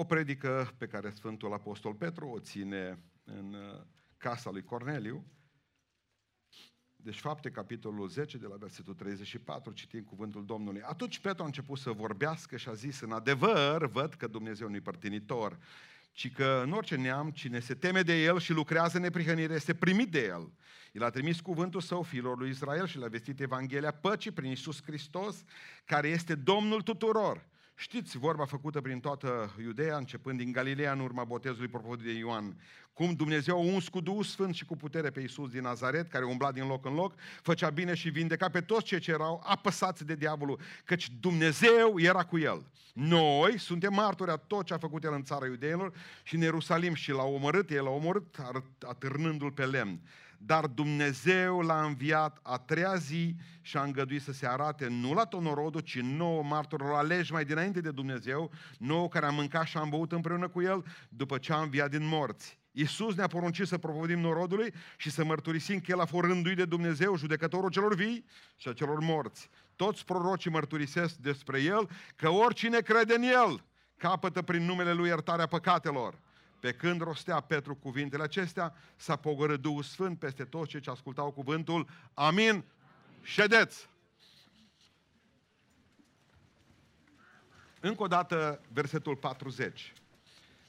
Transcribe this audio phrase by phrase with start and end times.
[0.00, 3.80] O predică pe care Sfântul Apostol Petru o ține în uh,
[4.16, 5.24] casa lui Corneliu.
[6.96, 10.80] Deci fapte, capitolul 10, de la versetul 34, citim cuvântul Domnului.
[10.82, 14.80] Atunci Petru a început să vorbească și a zis, în adevăr, văd că Dumnezeu nu-i
[14.80, 15.58] părtinitor,
[16.12, 20.10] ci că în orice neam, cine se teme de El și lucrează neprihănire, este primit
[20.10, 20.52] de El.
[20.92, 24.82] El a trimis cuvântul său fiilor lui Israel și le-a vestit Evanghelia păcii prin Isus
[24.82, 25.44] Hristos,
[25.84, 27.48] care este Domnul tuturor.
[27.80, 32.56] Știți vorba făcută prin toată Iudeea, începând din Galileea în urma botezului propovădit de Ioan.
[32.92, 36.24] Cum Dumnezeu a uns cu Duhul Sfânt și cu putere pe Iisus din Nazaret, care
[36.24, 40.04] umbla din loc în loc, făcea bine și vindeca pe toți cei ce erau apăsați
[40.04, 42.66] de diavolul, căci Dumnezeu era cu el.
[42.92, 46.94] Noi suntem martori a tot ce a făcut el în țara iudeilor și în Ierusalim
[46.94, 48.36] și l-a omorât, el l-a omorât
[48.80, 50.00] atârnându-l pe lemn.
[50.42, 55.24] Dar Dumnezeu l-a înviat a treia zi și a îngăduit să se arate nu la
[55.24, 59.88] tonorodul, ci nouă martorilor aleși mai dinainte de Dumnezeu, nouă care am mâncat și am
[59.88, 62.58] băut împreună cu el după ce a înviat din morți.
[62.72, 66.64] Iisus ne-a poruncit să propovădim norodului și să mărturisim că El a fost rânduit de
[66.64, 68.24] Dumnezeu, judecătorul celor vii
[68.56, 69.48] și a celor morți.
[69.76, 73.64] Toți prorocii mărturisesc despre El că oricine crede în El
[73.96, 76.18] capătă prin numele Lui iertarea păcatelor.
[76.60, 81.30] Pe când rostea Petru cuvintele acestea, s-a pogorât Duhul Sfânt peste toți cei ce ascultau
[81.30, 81.88] cuvântul.
[82.14, 82.64] Amin.
[83.22, 83.88] Ședeți!
[87.80, 89.92] Încă o dată, versetul 40.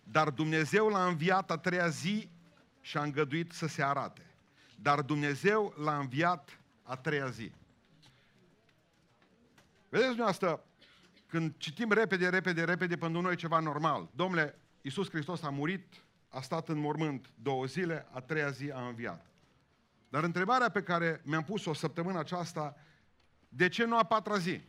[0.04, 2.30] Dar Dumnezeu l-a înviat a treia zi
[2.82, 4.26] și a îngăduit să se arate.
[4.76, 7.52] Dar Dumnezeu l-a înviat a treia zi.
[9.90, 10.64] Vedeți dumneavoastră,
[11.28, 14.10] când citim repede, repede, repede, pentru noi ceva normal.
[14.16, 18.88] Domnule, Iisus Hristos a murit, a stat în mormânt două zile, a treia zi a
[18.88, 19.26] înviat.
[20.10, 22.76] Dar întrebarea pe care mi-am pus-o săptămâna aceasta,
[23.50, 24.62] de ce nu a patra zi?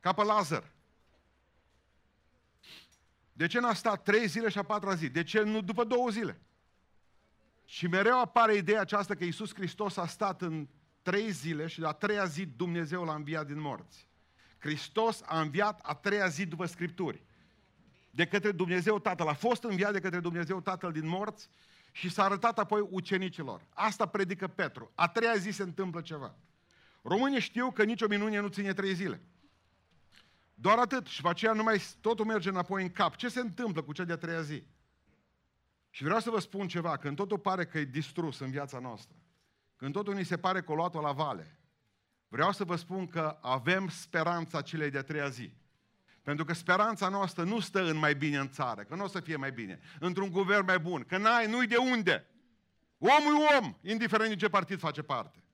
[0.00, 0.72] Ca pe Lazar.
[3.32, 5.08] De ce n-a stat trei zile și a patra zi?
[5.08, 6.40] De ce nu după două zile?
[7.64, 10.68] Și mereu apare ideea aceasta că Iisus Hristos a stat în
[11.02, 14.08] trei zile și la treia zi Dumnezeu l-a înviat din morți.
[14.58, 17.22] Hristos a înviat a treia zi după Scripturi.
[18.16, 19.28] De către Dumnezeu Tatăl.
[19.28, 21.48] A fost înviat de către Dumnezeu Tatăl din morți
[21.92, 23.66] și s-a arătat apoi ucenicilor.
[23.74, 24.90] Asta predică Petru.
[24.94, 26.34] A treia zi se întâmplă ceva.
[27.02, 29.20] Românii știu că nicio minune nu ține trei zile.
[30.54, 31.06] Doar atât.
[31.06, 33.16] Și după aceea nu mai, totul merge înapoi în cap.
[33.16, 34.62] Ce se întâmplă cu cea de-a treia zi?
[35.90, 36.96] Și vreau să vă spun ceva.
[36.96, 39.16] Când totul pare că e distrus în viața noastră,
[39.76, 41.58] când totul ni se pare că luat la vale,
[42.28, 45.52] vreau să vă spun că avem speranța celei de-a treia zi.
[46.26, 49.20] Pentru că speranța noastră nu stă în mai bine în țară, că nu o să
[49.20, 52.26] fie mai bine, într-un guvern mai bun, că n-ai, nu-i de unde.
[52.98, 55.44] Omul e om, indiferent din ce partid face parte.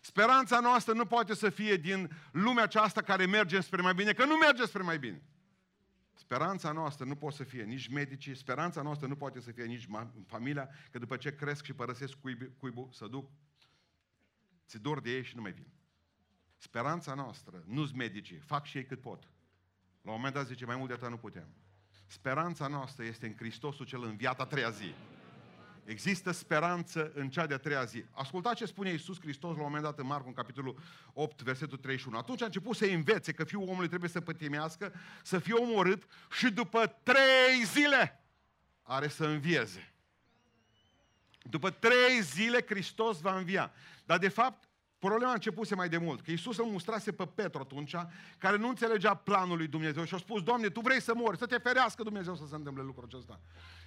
[0.00, 4.24] Speranța noastră nu poate să fie din lumea aceasta care merge spre mai bine, că
[4.24, 5.22] nu merge spre mai bine.
[6.14, 9.88] Speranța noastră nu poate să fie nici medicii, speranța noastră nu poate să fie nici
[10.26, 13.30] familia, că după ce cresc și părăsesc cuibul, cuibul să duc,
[14.66, 15.66] ți dor de ei și nu mai vin.
[16.56, 19.28] Speranța noastră nu-s medicii, fac și ei cât pot.
[20.02, 21.48] La un moment dat zice, mai mult de atât nu putem.
[22.06, 24.94] Speranța noastră este în Hristosul cel înviat a treia zi.
[25.84, 28.04] Există speranță în cea de-a treia zi.
[28.10, 30.78] Ascultați ce spune Iisus Hristos la un moment dat în Marcu, în capitolul
[31.12, 32.18] 8, versetul 31.
[32.18, 34.92] Atunci a început să învețe că fiul omului trebuie să pătimească,
[35.22, 38.24] să fie omorât și după trei zile
[38.82, 39.94] are să învieze.
[41.42, 43.72] După trei zile Hristos va învia.
[44.04, 44.67] Dar de fapt,
[44.98, 47.94] Problema a începuse mai de mult, că Iisus îl mustrase pe Petru atunci,
[48.38, 51.46] care nu înțelegea planul lui Dumnezeu și a spus, Doamne, Tu vrei să mori, să
[51.46, 53.40] te ferească Dumnezeu să se întâmple lucrul acesta.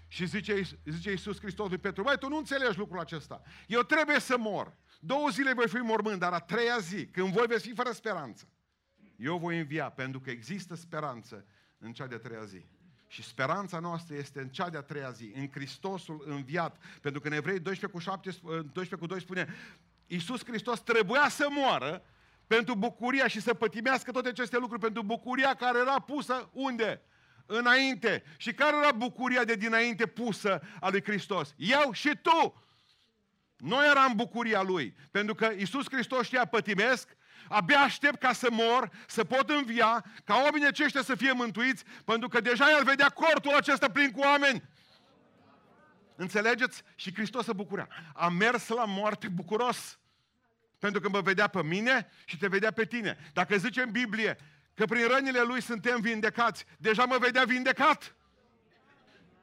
[0.08, 3.42] Și zice, zice Iisus Hristos lui Petru, băi, tu nu înțelegi lucrul acesta.
[3.68, 4.74] Eu trebuie să mor.
[5.00, 8.48] Două zile voi fi mormânt, dar a treia zi, când voi veți fi fără speranță,
[9.16, 11.46] eu voi învia, pentru că există speranță
[11.78, 12.66] în cea de-a treia zi.
[13.08, 16.78] Și speranța noastră este în cea de-a treia zi, în Hristosul înviat.
[17.02, 19.48] Pentru că în Evrei 12 cu, 7, 12 cu 2 spune,
[20.12, 22.04] Iisus Hristos trebuia să moară
[22.48, 27.02] pentru bucuria și să pătimească toate aceste lucruri, pentru bucuria care era pusă unde?
[27.46, 28.24] Înainte.
[28.38, 31.54] Și care era bucuria de dinainte pusă a lui Hristos?
[31.58, 32.64] Eu și tu!
[33.58, 34.96] Noi eram bucuria lui.
[35.12, 37.10] Pentru că Iisus Hristos știa pătimesc,
[37.48, 42.28] abia aștept ca să mor, să pot învia, ca oamenii aceștia să fie mântuiți, pentru
[42.28, 44.64] că deja el vedea cortul acesta plin cu oameni.
[46.16, 46.84] Înțelegeți?
[46.96, 47.88] Și Hristos se bucura.
[48.14, 50.00] A mers la moarte bucuros.
[50.82, 53.18] Pentru că mă vedea pe mine și te vedea pe tine.
[53.34, 54.38] Dacă zice în Biblie
[54.74, 58.16] că prin rănile Lui suntem vindecați, deja mă vedea vindecat.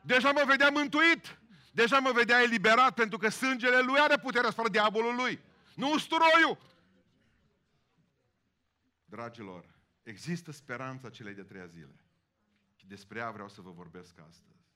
[0.00, 1.38] Deja mă vedea mântuit.
[1.72, 5.40] Deja mă vedea eliberat pentru că sângele Lui are puterea asupra diavolul Lui.
[5.74, 6.58] Nu usturoiul.
[9.04, 9.64] Dragilor,
[10.02, 12.04] există speranța celei de treia zile.
[12.86, 14.66] despre ea vreau să vă vorbesc astăzi.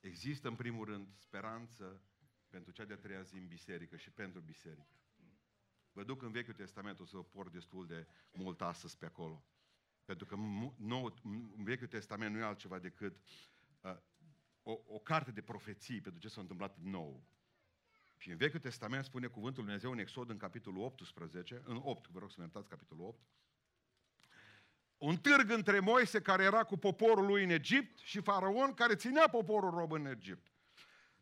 [0.00, 2.02] Există, în primul rând, speranță
[2.48, 4.98] pentru cea de-a treia zi în biserică și pentru biserică.
[5.98, 9.44] Vă duc în Vechiul Testament, o să vă port destul de mult astăzi pe acolo.
[10.04, 10.36] Pentru că
[10.76, 11.14] nou,
[11.56, 13.16] în Vechiul Testament nu e altceva decât
[13.80, 13.96] uh,
[14.62, 17.22] o, o carte de profeții pentru ce s-a întâmplat nou.
[18.16, 22.10] Și în Vechiul Testament spune cuvântul Lui Dumnezeu în Exod, în capitolul 18, în 8,
[22.10, 23.20] vă rog să-mi iertați, capitolul 8,
[24.98, 29.28] un târg între Moise care era cu poporul lui în Egipt și faraon care ținea
[29.28, 30.52] poporul rob în Egipt.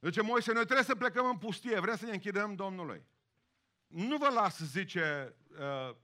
[0.00, 3.02] Zice Moise, noi trebuie să plecăm în pustie, vrem să ne închidăm Domnului.
[3.86, 5.96] Nu vă las, zice uh,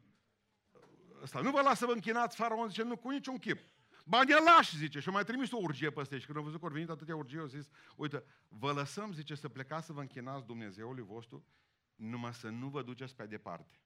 [1.22, 3.58] ăsta, nu vă las să vă închinați, faraon zice, nu, cu niciun chip.
[4.04, 6.66] Ba ne lași, zice, și mai trimis o urgie peste și când au văzut că
[6.66, 10.46] au venit atâtea urgie, au zis, uite, vă lăsăm, zice, să plecați să vă închinați
[10.46, 11.46] Dumnezeului vostru,
[11.94, 13.80] numai să nu vă duceți pe departe.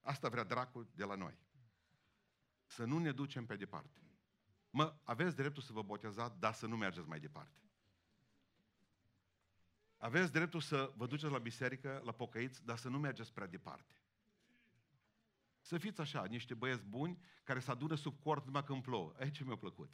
[0.00, 1.38] Asta vrea dracul de la noi.
[2.66, 4.00] Să nu ne ducem pe departe.
[4.70, 7.60] Mă, aveți dreptul să vă botezați, dar să nu mergeți mai departe.
[10.02, 13.94] Aveți dreptul să vă duceți la biserică, la pocăiți, dar să nu mergeți prea departe.
[15.60, 19.12] Să fiți așa, niște băieți buni care se adună sub cort numai când plouă.
[19.18, 19.90] Aici mi-a plăcut.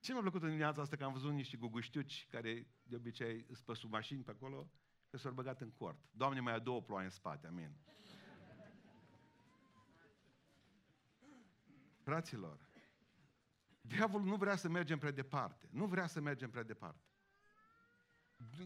[0.00, 3.76] Ce mi-a plăcut în dimineața asta că am văzut niște guguștiuci care de obicei sunt
[3.76, 4.70] sub mașini pe acolo,
[5.10, 5.98] că s-au băgat în cort.
[6.10, 7.76] Doamne, mai a două ploaie în spate, amin.
[12.02, 12.68] Fraților,
[13.80, 15.68] diavolul nu vrea să mergem prea departe.
[15.70, 17.07] Nu vrea să mergem prea departe.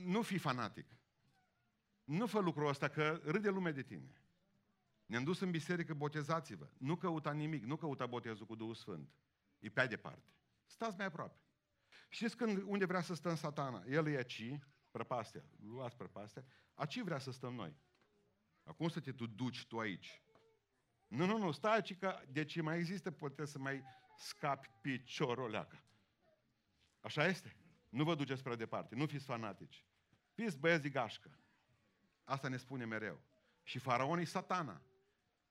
[0.05, 0.87] Nu fi fanatic.
[2.05, 4.23] Nu fă lucrul ăsta, că râde lumea de tine.
[5.07, 6.71] Ne-am dus în biserică, botezați-vă.
[6.79, 9.15] Nu căuta nimic, nu căuta botezul cu Duhul Sfânt.
[9.59, 10.35] E pe departe.
[10.67, 11.41] Stați mai aproape.
[12.09, 13.85] Știți când, unde vrea să stăm satana?
[13.87, 14.59] El e aici,
[14.91, 16.45] prăpastea, luați prăpastea,
[16.75, 17.77] aici vrea să stăm noi.
[18.63, 20.23] Acum să te tu duci tu aici.
[21.07, 23.85] Nu, nu, nu, stai aici că deci mai există, puteți să mai
[24.17, 25.85] scapi piciorul leacă.
[27.01, 27.57] Așa este?
[27.93, 29.85] Nu vă duceți prea departe, nu fiți fanatici.
[30.35, 31.39] Fiți băieți de gașcă.
[32.25, 33.23] Asta ne spune mereu.
[33.63, 34.83] Și faraonii satana.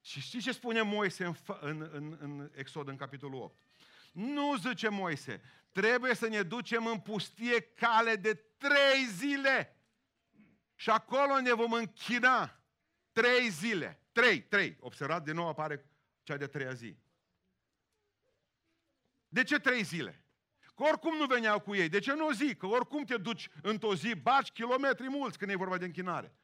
[0.01, 3.59] Și știți ce spune Moise în, în, în, în Exod, în capitolul 8?
[4.11, 5.41] Nu, zice Moise,
[5.71, 9.75] trebuie să ne ducem în pustie cale de trei zile.
[10.75, 12.63] Și acolo ne vom închina
[13.11, 14.01] trei zile.
[14.11, 14.77] Trei, trei.
[14.79, 15.85] Observați, de nou apare
[16.23, 16.97] cea de treia zi.
[19.27, 20.20] De ce trei zile?
[20.81, 21.89] Că oricum nu veneau cu ei.
[21.89, 22.55] De ce nu o zi?
[22.55, 26.35] Că oricum te duci într-o zi, baci kilometri mulți când e vorba de închinare.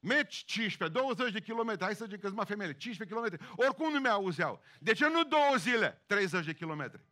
[0.00, 4.00] Mergi 15, 20 de kilometri, hai să zicem că mai femeile, 15 kilometri, oricum nu
[4.00, 4.62] mi-auzeau.
[4.78, 7.04] De ce nu două zile, 30 de kilometri?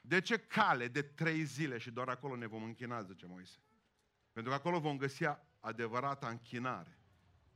[0.00, 3.58] De ce cale de trei zile și doar acolo ne vom închina, zice Moise?
[4.32, 5.24] Pentru că acolo vom găsi
[5.60, 6.98] adevărata închinare.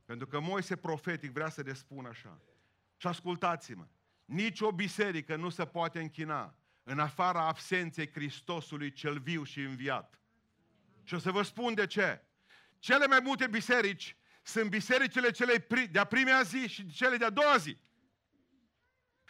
[0.05, 2.41] Pentru că Moise profetic vrea să ne spună așa.
[2.95, 3.87] Și ascultați-mă,
[4.25, 6.55] nici o biserică nu se poate închina
[6.89, 10.19] în afara absenței Hristosului cel viu și înviat.
[11.03, 12.21] Și o să vă spun de ce.
[12.79, 17.77] Cele mai multe biserici sunt bisericile cele de-a primea zi și cele de-a doua zi.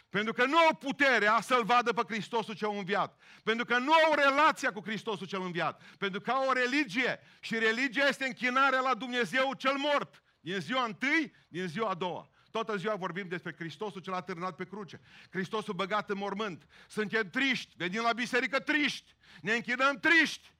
[0.08, 3.20] Pentru că nu au puterea să-L vadă pe Hristosul cel înviat.
[3.42, 5.82] Pentru că nu au relația cu Hristosul cel înviat.
[5.98, 7.20] Pentru că au o religie.
[7.40, 10.22] Și religia este închinarea la Dumnezeu cel mort.
[10.40, 12.30] Din ziua întâi, din ziua a doua.
[12.50, 15.00] Toată ziua vorbim despre Hristosul cel atârnat pe cruce.
[15.30, 16.66] Hristosul băgat în mormânt.
[16.88, 17.74] Suntem triști.
[17.76, 19.14] Venim la biserică triști.
[19.40, 20.52] Ne închinăm triști.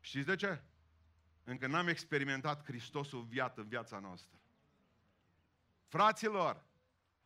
[0.00, 0.62] Știți de ce?
[1.44, 4.38] Încă n-am experimentat Hristosul viat în viața noastră.
[5.88, 6.64] Fraților,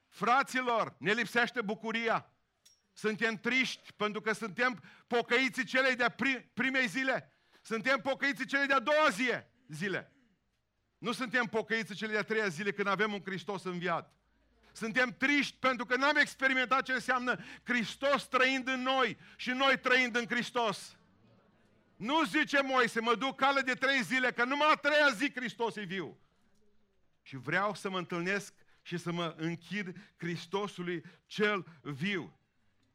[0.08, 2.30] fraților, ne lipsește bucuria.
[2.92, 6.16] Suntem triști pentru că suntem pocăiții celei de-a
[6.54, 7.32] primei zile.
[7.60, 9.30] Suntem pocăiții celei de-a doua zi,
[9.68, 10.15] zile.
[10.98, 14.14] Nu suntem pocăiți cele de-a treia zile când avem un Hristos înviat.
[14.72, 20.16] Suntem triști pentru că n-am experimentat ce înseamnă Hristos trăind în noi și noi trăind
[20.16, 20.96] în Hristos.
[21.96, 25.76] Nu zice Moise, mă duc cale de trei zile, că numai a treia zi Hristos
[25.76, 26.18] e viu.
[27.22, 32.38] Și vreau să mă întâlnesc și să mă închid Hristosului cel viu.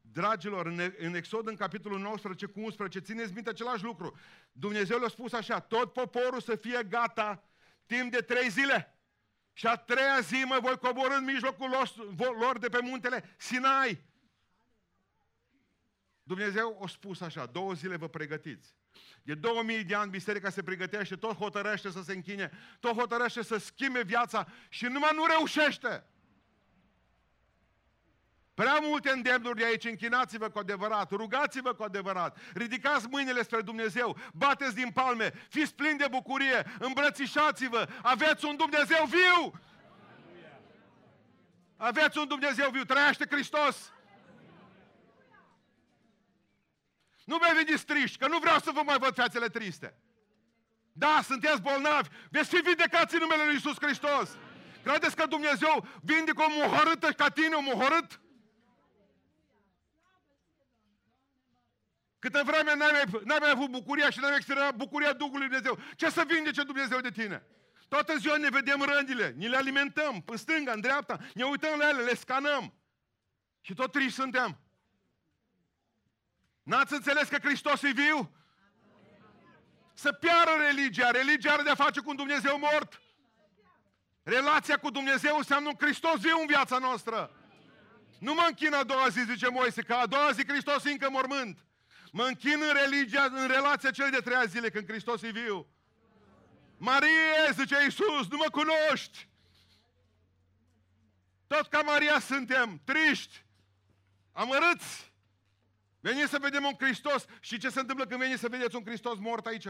[0.00, 4.18] Dragilor, în, în Exod, în capitolul 19 cu 11, țineți minte același lucru.
[4.52, 7.44] Dumnezeu le-a spus așa, tot poporul să fie gata
[7.96, 8.96] timp de trei zile.
[9.52, 11.70] Și a treia zi mă voi coborâ în mijlocul
[12.16, 14.02] lor de pe muntele Sinai.
[16.22, 18.74] Dumnezeu a spus așa, două zile vă pregătiți.
[19.22, 23.56] De 2000 de ani biserica se pregătește, tot hotărăște să se închine, tot hotărăște să
[23.56, 26.04] schimbe viața și numai nu reușește.
[28.62, 34.16] Prea multe îndemnuri de aici, închinați-vă cu adevărat, rugați-vă cu adevărat, ridicați mâinile spre Dumnezeu,
[34.32, 39.60] bateți din palme, fiți plini de bucurie, îmbrățișați-vă, aveți un Dumnezeu viu!
[41.76, 43.92] Aveți un Dumnezeu viu, trăiește Hristos!
[47.24, 49.94] Nu mai veniți triști, că nu vreau să vă mai văd fețele triste.
[50.92, 54.36] Da, sunteți bolnavi, veți fi vindecați în numele Lui Iisus Hristos.
[54.82, 58.21] Credeți că Dumnezeu vindecă o muhorâtă ca tine, un muhorât?
[62.22, 65.78] Câtă vreme n-ai mai, n-ai mai avut bucuria și n-ai mai experimentat bucuria Duhului Dumnezeu,
[65.96, 67.46] ce să vindece Dumnezeu de tine?
[67.88, 71.88] Toată ziua ne vedem rândile, ni le alimentăm, în stânga, în dreapta, ne uităm la
[71.88, 72.74] ele, le scanăm.
[73.60, 74.60] Și tot triști suntem.
[76.62, 78.36] N-ați înțeles că Hristos e viu?
[79.94, 81.10] Să piară religia.
[81.10, 83.00] Religia are de-a face cu un Dumnezeu mort.
[84.22, 87.36] Relația cu Dumnezeu înseamnă un Hristos viu în viața noastră.
[88.18, 91.10] Nu mă închin a doua zi, zice Moise, că a doua zi Hristos e încă
[91.10, 91.58] mormânt.
[92.14, 95.66] Mă închin în religia, în relația celei de treia zile, când Hristos e viu.
[96.76, 99.28] Marie, zice Iisus, nu mă cunoști.
[101.46, 103.44] Tot ca Maria suntem, triști,
[104.32, 105.12] amărâți.
[106.00, 107.24] Veniți să vedem un Hristos.
[107.40, 109.66] Și ce se întâmplă când veniți să vedeți un Hristos mort aici?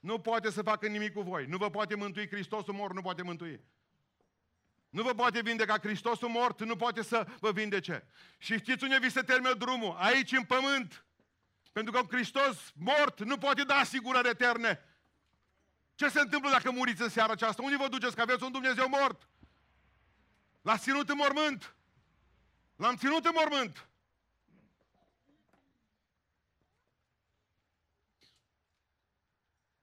[0.00, 1.46] Nu poate să facă nimic cu voi.
[1.46, 3.64] Nu vă poate mântui Hristosul mort, nu poate mântui.
[4.88, 8.06] Nu vă poate vindeca Hristosul mort, nu poate să vă vindece.
[8.38, 9.96] Și știți unde vi se termină drumul?
[9.98, 11.06] Aici, în pământ.
[11.72, 14.80] Pentru că un Hristos mort nu poate da asigurări eterne.
[15.94, 17.62] Ce se întâmplă dacă muriți în seara aceasta?
[17.62, 18.14] Unde vă duceți?
[18.14, 19.28] Că aveți un Dumnezeu mort.
[20.62, 21.76] L-ați ținut în mormânt.
[22.76, 23.88] L-am ținut în mormânt.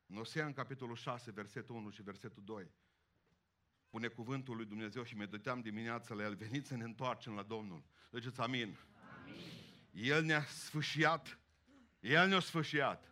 [0.05, 2.71] În Osea, în capitolul 6, versetul 1 și versetul 2,
[3.89, 7.83] pune cuvântul lui Dumnezeu și mediteam dimineața la el, veniți să ne întoarcem la Domnul.
[8.11, 8.77] Ziceți amin.
[9.21, 9.35] amin.
[9.91, 11.38] El ne-a sfâșiat,
[11.99, 13.03] El ne-a sfâșiat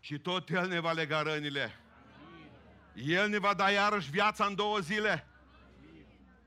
[0.00, 1.80] și tot El ne va lega rănile.
[2.26, 3.10] Amin.
[3.10, 5.26] El ne va da iarăși viața în două zile.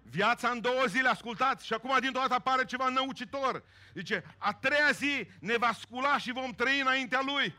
[0.04, 3.64] Viața în două zile, ascultați, și acum dintr-o dată apare ceva năucitor.
[3.94, 7.56] Zice, a treia zi ne va scula și vom trăi înaintea Lui.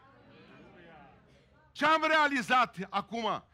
[1.73, 3.45] Ce am realizat acum?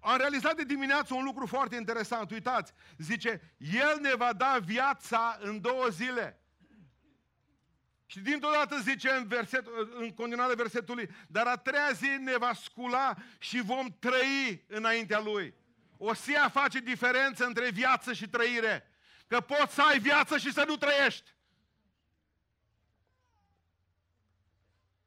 [0.00, 2.30] Am realizat de dimineață un lucru foarte interesant.
[2.30, 6.39] Uitați, zice, El ne va da viața în două zile.
[8.10, 9.66] Și dintr-o dată zice în, verset,
[9.98, 15.54] în continuare versetului, dar a treia zi ne va scula și vom trăi înaintea Lui.
[15.96, 16.12] O
[16.42, 18.90] a face diferență între viață și trăire.
[19.26, 21.34] Că poți să ai viață și să nu trăiești.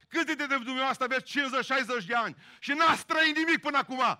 [0.08, 1.40] Cât de dumneavoastră aveți
[2.04, 4.20] 50-60 de ani și n-ați trăit nimic până acum?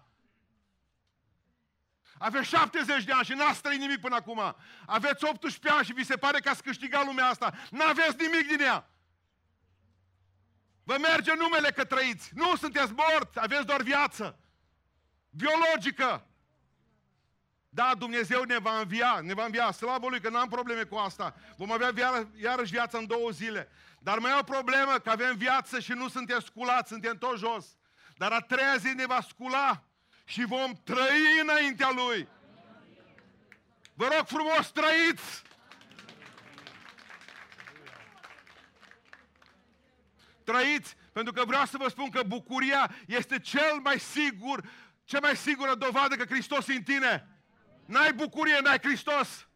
[2.18, 4.56] Aveți 70 de ani și n-ați trăit nimic până acum.
[4.86, 7.54] Aveți 18 ani și vi se pare că ați câștigat lumea asta.
[7.70, 8.88] N-aveți nimic din ea.
[10.84, 12.30] Vă merge numele că trăiți.
[12.34, 14.40] Nu sunteți morți, aveți doar viață.
[15.30, 16.28] Biologică.
[17.70, 19.72] Da, Dumnezeu ne va învia, ne va învia.
[19.72, 21.36] Slavă Lui că n-am probleme cu asta.
[21.58, 21.94] Vom avea
[22.36, 23.70] iarăși viața în două zile.
[24.00, 27.66] Dar mai e o problemă, că avem viață și nu suntem sculați, suntem tot jos.
[28.18, 29.84] Dar a treia zi ne va scula
[30.24, 32.28] și vom trăi înaintea Lui.
[33.94, 35.44] Vă rog frumos, trăiți!
[40.44, 44.70] Trăiți, pentru că vreau să vă spun că bucuria este cel mai sigur,
[45.04, 47.28] cea mai sigură dovadă că Hristos e în tine.
[47.86, 49.48] N-ai bucurie, n-ai Hristos.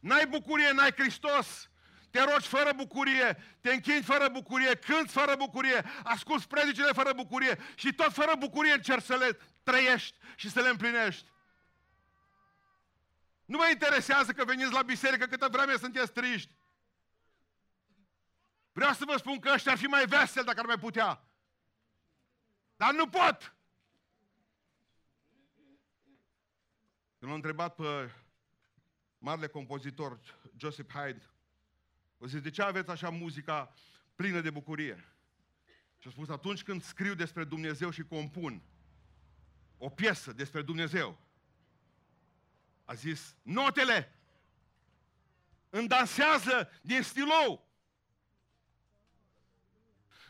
[0.00, 1.69] N-ai bucurie, n-ai Hristos.
[2.10, 7.58] Te rogi fără bucurie, te închini fără bucurie, cânți fără bucurie, asculți predicile fără bucurie
[7.74, 11.28] și tot fără bucurie încerci să le trăiești și să le împlinești.
[13.44, 16.54] Nu mă interesează că veniți la biserică câtă vreme sunteți triști.
[18.72, 21.24] Vreau să vă spun că ăștia ar fi mai veseli dacă ar mai putea.
[22.76, 23.54] Dar nu pot!
[27.18, 28.10] Când l-am întrebat pe
[29.18, 30.20] marele compozitor
[30.56, 31.22] Joseph Haydn,
[32.20, 33.74] o zis, de ce aveți așa muzica
[34.14, 35.04] plină de bucurie?
[35.98, 38.62] Și a spus, atunci când scriu despre Dumnezeu și compun
[39.78, 41.18] o piesă despre Dumnezeu,
[42.84, 44.14] a zis, notele
[45.70, 47.68] îmi dansează din stilou.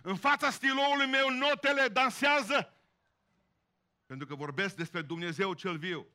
[0.03, 2.75] În fața stiloului meu notele dansează
[4.11, 6.07] pentru că vorbesc despre Dumnezeu cel viu.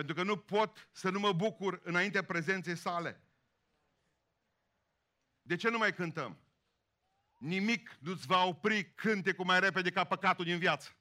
[0.00, 3.20] Pentru că nu pot să nu mă bucur înaintea prezenței sale.
[5.42, 6.38] De ce nu mai cântăm?
[7.38, 10.96] Nimic nu-ți va opri cântecul mai repede ca păcatul din viață.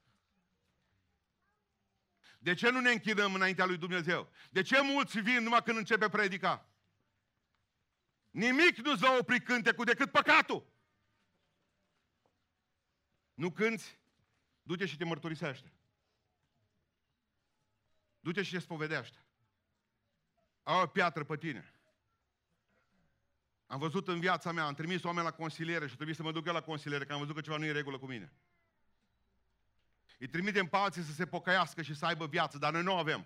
[2.40, 4.32] De ce nu ne închidăm înaintea lui Dumnezeu?
[4.52, 6.70] De ce mulți vin numai când începe predica?
[8.30, 10.74] Nimic nu-ți va opri cântecul decât păcatul.
[13.34, 14.00] Nu cânți?
[14.62, 15.74] Du-te și te mărturisește.
[18.20, 19.18] Du-te și te spovedește.
[20.64, 21.74] Au o piatră pe tine.
[23.68, 26.46] Am văzut în viața mea, am trimis oameni la consiliere și trebuie să mă duc
[26.46, 28.34] eu la consiliere, că am văzut că ceva nu e în regulă cu mine.
[30.18, 33.26] Îi trimitem pe alții să se pocăiască și să aibă viață, dar noi nu avem.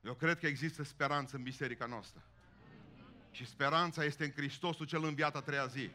[0.00, 2.22] Eu cred că există speranță în biserica noastră.
[3.30, 5.90] Și speranța este în Hristosul cel înviat a treia zi.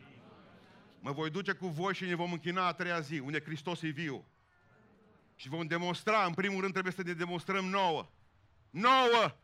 [1.00, 3.88] Mă voi duce cu voi și ne vom închina a treia zi, unde Hristos e
[3.88, 4.26] viu.
[5.40, 8.10] Și vom demonstra, în primul rând trebuie să ne demonstrăm nouă.
[8.70, 9.36] Nouă!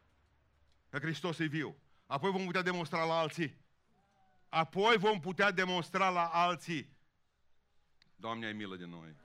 [0.89, 1.77] Că Hristos e viu.
[2.05, 3.57] Apoi vom putea demonstra la alții.
[4.49, 6.97] Apoi vom putea demonstra la alții.
[8.15, 9.15] Doamne, ai milă de noi.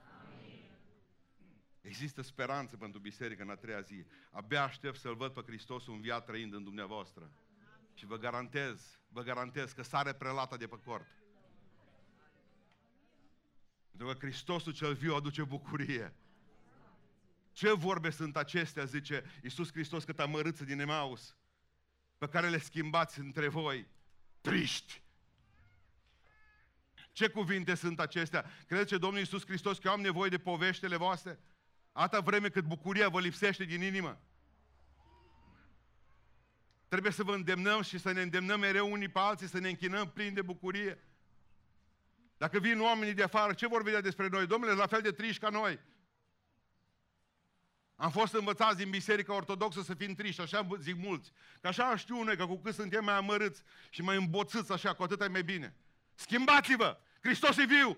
[1.81, 4.05] Există speranță pentru biserică în a treia zi.
[4.31, 7.31] Abia aștept să-L văd pe Hristos un viat trăind în dumneavoastră.
[7.93, 11.07] Și vă garantez, vă garantez că sare prelata de pe cort.
[13.89, 16.13] Pentru că Hristosul cel viu aduce bucurie.
[17.59, 21.35] Ce vorbe sunt acestea, zice Iisus Hristos, cât amărâță din Emaus,
[22.17, 23.87] pe care le schimbați între voi,
[24.41, 25.01] triști.
[27.11, 28.45] Ce cuvinte sunt acestea?
[28.67, 31.39] Credeți că Domnul Iisus Hristos că eu am nevoie de poveștile voastre?
[31.91, 34.21] Atâta vreme cât bucuria vă lipsește din inimă.
[36.87, 40.09] Trebuie să vă îndemnăm și să ne îndemnăm mereu unii pe alții, să ne închinăm
[40.09, 41.03] plini de bucurie.
[42.37, 44.47] Dacă vin oamenii de afară, ce vor vedea despre noi?
[44.47, 45.79] Domnule, la fel de triști ca noi.
[48.01, 51.31] Am fost învățați din Biserica Ortodoxă să fim triști, așa zic mulți.
[51.61, 55.03] Că așa știu noi, că cu cât suntem mai amărâți și mai îmboțâți așa, cu
[55.03, 55.75] atât mai bine.
[56.15, 56.99] Schimbați-vă!
[57.21, 57.97] Hristos e viu!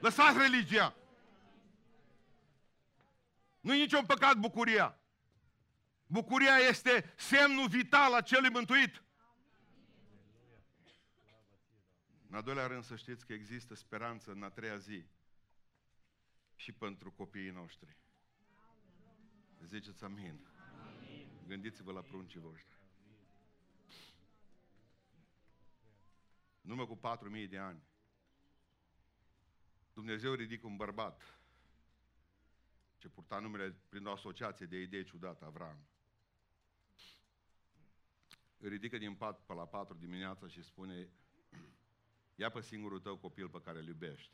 [0.00, 0.96] Lăsați religia!
[3.60, 4.98] Nu e niciun păcat bucuria.
[6.06, 9.02] Bucuria este semnul vital a celui mântuit.
[12.28, 15.04] În al doilea rând să știți că există speranță în a treia zi
[16.56, 17.96] și pentru copiii noștri.
[19.66, 20.46] Ziceți amin.
[20.80, 21.28] amin.
[21.46, 22.78] Gândiți-vă la pruncii voștri.
[26.60, 27.00] Numai cu
[27.42, 27.82] 4.000 de ani,
[29.92, 31.38] Dumnezeu ridică un bărbat
[32.98, 35.86] ce purta numele prin o asociație de idei ciudată, Avram.
[38.58, 41.08] Îl ridică din pat pe la 4 dimineața și spune
[42.34, 44.32] ia pe singurul tău copil pe care îl iubești.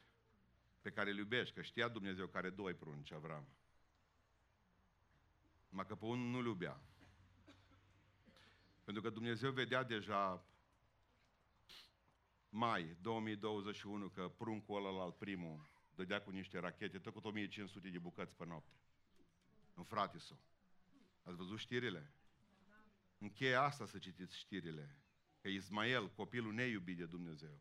[0.81, 3.49] Pe care îl iubești, că știa Dumnezeu care doi prunci, Avram.
[5.71, 6.81] Numai că pe unul nu-l iubea.
[8.85, 10.45] Pentru că Dumnezeu vedea deja
[12.49, 17.99] mai 2021 că pruncul ăla al primul dădea cu niște rachete, tot cu 1500 de
[17.99, 18.75] bucăți pe noapte.
[19.75, 20.41] În fratiso.
[21.23, 22.15] Ați văzut știrile?
[23.19, 24.97] Încheie asta să citiți știrile.
[25.41, 27.61] Că Ismael, copilul neiubit de Dumnezeu,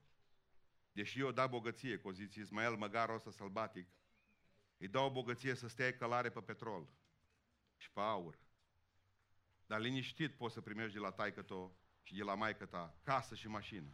[0.92, 3.88] deși eu da bogăție, cu zice Ismael, măgarul ăsta sălbatic,
[4.78, 6.88] îi dau o bogăție să stea călare pe petrol
[7.80, 8.40] și pe aur.
[9.66, 13.36] Dar liniștit poți să primești de la taică -to și de la maică ta casă
[13.36, 13.94] și mașină.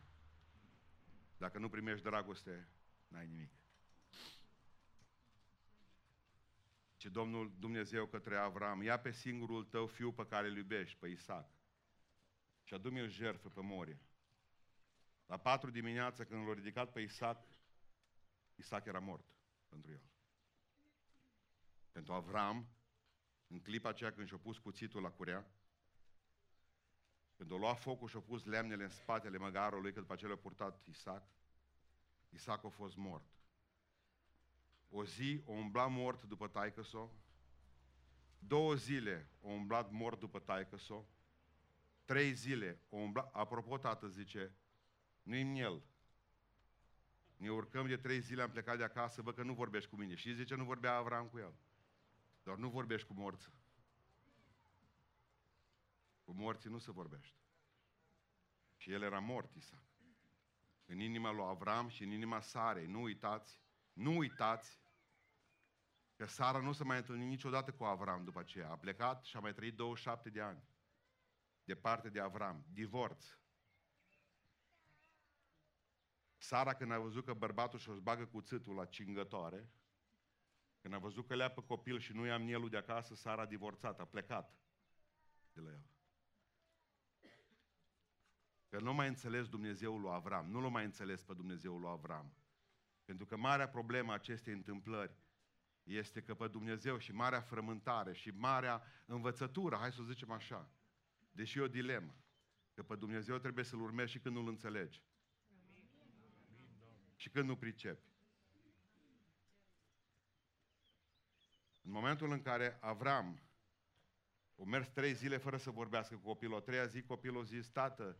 [1.37, 2.69] Dacă nu primești dragoste,
[3.07, 3.51] n-ai nimic.
[6.97, 11.07] Ce Domnul Dumnezeu către Avram, ia pe singurul tău fiu pe care îl iubești, pe
[11.07, 11.49] Isaac,
[12.63, 13.99] și adu-mi o jertfă pe Moria.
[15.25, 17.47] La patru dimineața, când l-a ridicat pe Isaac,
[18.55, 19.25] Isaac era mort
[19.69, 20.03] pentru el.
[21.91, 22.67] Pentru Avram,
[23.55, 25.45] în clipa aceea când și-a pus cuțitul la curea,
[27.37, 30.37] când a luat focul și a pus lemnele în spatele măgarului, că după aceea l-a
[30.37, 31.23] purtat Isaac,
[32.29, 33.25] Isaac a fost mort.
[34.89, 36.85] O zi o umbla mort după taică
[38.39, 40.77] două zile o umblat mort după taică
[42.05, 44.55] trei zile o umbla, apropo tată zice,
[45.23, 45.83] nu-i în el.
[47.37, 50.15] Ne urcăm de trei zile, am plecat de acasă, văd că nu vorbești cu mine.
[50.15, 51.53] Și zice, nu vorbea Avram cu el.
[52.45, 53.49] Doar nu vorbești cu morți.
[56.23, 57.37] Cu morții nu se vorbește.
[58.77, 59.83] Și el era mort, Isaac.
[60.85, 62.87] În inima lui Avram și în inima Sarei.
[62.87, 63.61] Nu uitați,
[63.93, 64.79] nu uitați
[66.15, 68.69] că Sara nu se mai întâlni niciodată cu Avram după aceea.
[68.69, 70.63] A plecat și a mai trăit 27 de ani.
[71.63, 72.65] Departe de Avram.
[72.73, 73.25] Divorț.
[76.37, 79.69] Sara când a văzut că bărbatul și-o bagă cuțitul la cingătoare,
[80.85, 83.45] când a văzut că le pe copil și nu i-am mielul de acasă, Sara a
[83.45, 84.57] divorțat, a plecat
[85.53, 85.85] de la el.
[88.67, 92.33] Că nu mai înțeles Dumnezeul lui Avram, nu l-a mai înțeles pe Dumnezeul lui Avram.
[93.05, 95.15] Pentru că marea problemă a acestei întâmplări
[95.83, 100.69] este că pe Dumnezeu și marea frământare și marea învățătură, hai să o zicem așa,
[101.31, 102.15] deși e o dilemă,
[102.73, 105.03] că pe Dumnezeu trebuie să-L urmezi și când nu-L înțelegi.
[107.15, 108.14] Și când nu pricepi.
[111.85, 113.39] În momentul în care Avram
[114.59, 117.67] a mers trei zile fără să vorbească cu copilul, a treia zi copilul a zis,
[117.69, 118.17] tată,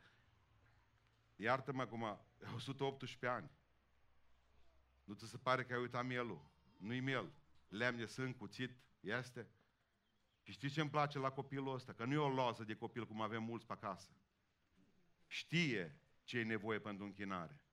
[1.36, 2.19] Iartă-mă acum,
[2.56, 3.51] 118 ani.
[5.04, 6.49] Nu ți se pare că ai uitat mielul?
[6.78, 7.32] Nu-i miel.
[7.67, 9.47] Lemn de sân, cuțit, este?
[10.41, 11.93] Și știi ce îmi place la copilul ăsta?
[11.93, 14.12] Că nu e o loză de copil cum avem mulți pe acasă.
[15.28, 17.65] Știe ce e nevoie pentru închinare.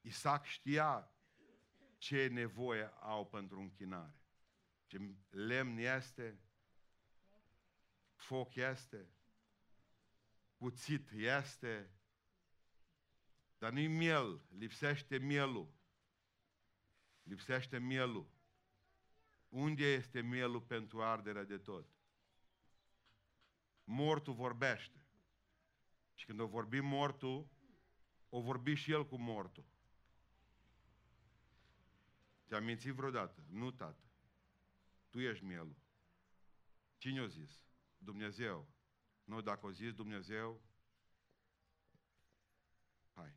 [0.00, 1.10] Isaac știa
[1.98, 4.17] ce nevoie au pentru închinare.
[4.88, 6.40] Ce lemn este,
[8.14, 9.08] foc este,
[10.56, 11.90] cuțit este,
[13.58, 15.74] dar nu-i miel, lipsește mielul.
[17.22, 18.30] Lipsește mielul.
[19.48, 21.86] Unde este mielul pentru arderea de tot?
[23.84, 25.06] Mortul vorbește.
[26.14, 27.48] Și când o vorbi mortul,
[28.28, 29.64] o vorbi și el cu mortul.
[32.46, 33.44] Te-am mințit vreodată?
[33.48, 34.07] Nu, tată.
[35.10, 35.76] Tu ești mielul.
[36.96, 37.60] Cine o zis?
[37.98, 38.68] Dumnezeu.
[39.24, 40.62] Nu, dacă o zis Dumnezeu,
[43.12, 43.36] hai.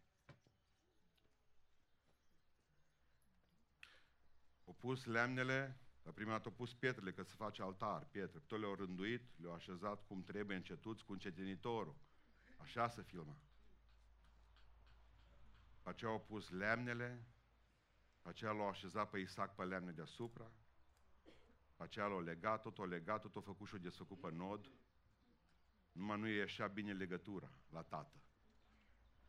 [4.64, 8.40] O pus lemnele, la prima dată au pus pietrele, că se face altar, pietre.
[8.40, 11.96] Tot le-au rânduit, le-au așezat cum trebuie, încetuți cu încetinitorul.
[12.58, 13.38] Așa se filma.
[15.82, 17.26] Pe aceea au pus lemnele,
[18.22, 20.52] pe aceea l-au așezat pe Isaac pe lemne deasupra,
[21.82, 24.72] pe aceea l-au legat, tot o legat, tot o făcut și o desfăcut pe nod,
[25.92, 28.22] numai nu ieșea bine legătura la tată.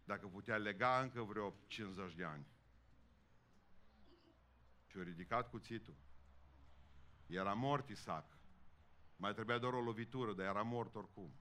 [0.05, 2.47] Dacă putea lega încă vreo 50 de ani.
[4.87, 5.95] Și a ridicat cuțitul.
[7.27, 8.37] Era mort Isaac.
[9.17, 11.35] Mai trebuia doar o lovitură, dar era mort oricum.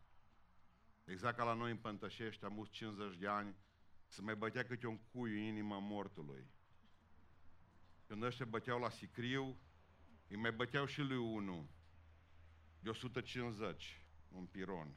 [1.05, 3.55] Exact ca la noi în Pântășești, am 50 de ani,
[4.07, 6.47] să mai bătea câte un cui în inima mortului.
[8.07, 9.57] Când ăștia băteau la sicriu,
[10.31, 11.67] îi mai băteau și lui unul
[12.79, 14.95] de 150, un piron.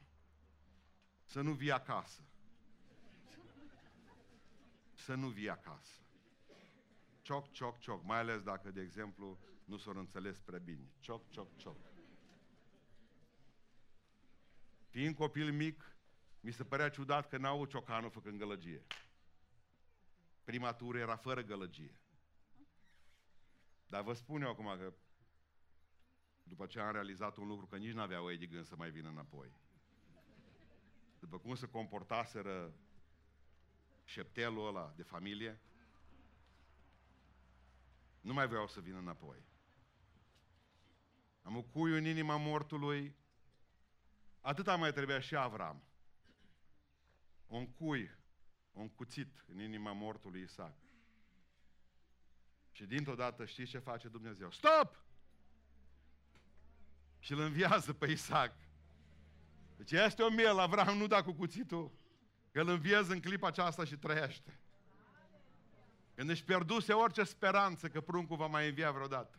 [1.23, 2.21] Să nu vii acasă.
[4.93, 5.99] Să nu vii acasă.
[7.21, 8.03] Cioc, cioc, cioc.
[8.03, 10.91] Mai ales dacă, de exemplu, nu s-au înțeles prea bine.
[10.99, 11.77] Cioc, cioc, cioc.
[14.89, 15.97] Fiind copil mic,
[16.39, 18.85] mi se părea ciudat că n-au ciocanul făcând gălăgie.
[20.43, 21.99] Prima tură era fără gălăgie.
[23.87, 24.93] Dar vă spun eu acum că
[26.47, 29.09] după ce am realizat un lucru, că nici n-aveau ei de gând să mai vină
[29.09, 29.51] înapoi.
[31.19, 32.73] După cum se comportaseră
[34.03, 35.61] șeptelul ăla de familie,
[38.21, 39.45] nu mai vreau să vină înapoi.
[41.41, 43.15] Am un cuiu în inima mortului,
[44.41, 45.83] atâta mai trebuia și Avram.
[47.47, 48.11] Un cui,
[48.71, 50.77] un cuțit în inima mortului Isaac.
[52.71, 54.51] Și dintr-o dată știți ce face Dumnezeu?
[54.51, 55.04] Stop!
[57.25, 58.53] Și îl înviază pe Isaac.
[59.77, 61.91] Deci este o miel, Avram nu da cu cuțitul,
[62.51, 64.59] că îl înviază în clipa aceasta și trăiește.
[66.15, 69.37] Când își pierduse orice speranță că pruncul va mai învia vreodată.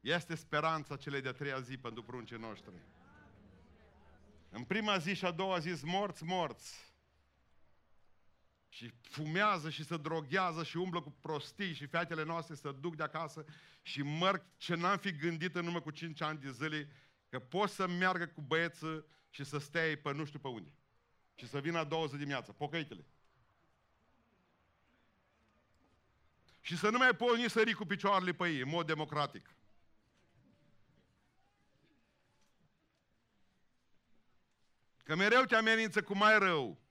[0.00, 2.74] Este speranța celei de-a treia zi pentru pruncii noștri.
[4.50, 6.85] În prima zi și a doua zi morți, morți.
[8.68, 13.02] Și fumează și se droghează și umblă cu prostii și fetele noastre se duc de
[13.02, 13.44] acasă
[13.82, 16.88] și mărg ce n-am fi gândit în urmă cu 5 ani de zile
[17.28, 20.72] că poți să meargă cu băieță și să stai pe nu știu pe unde.
[21.34, 22.52] Și să vină a doua zi dimineață.
[22.52, 23.04] Pocăitele.
[26.60, 29.54] Și să nu mai poți nici sări cu picioarele pe ei, în mod democratic.
[35.02, 36.85] Că mereu te amenință cu mai rău.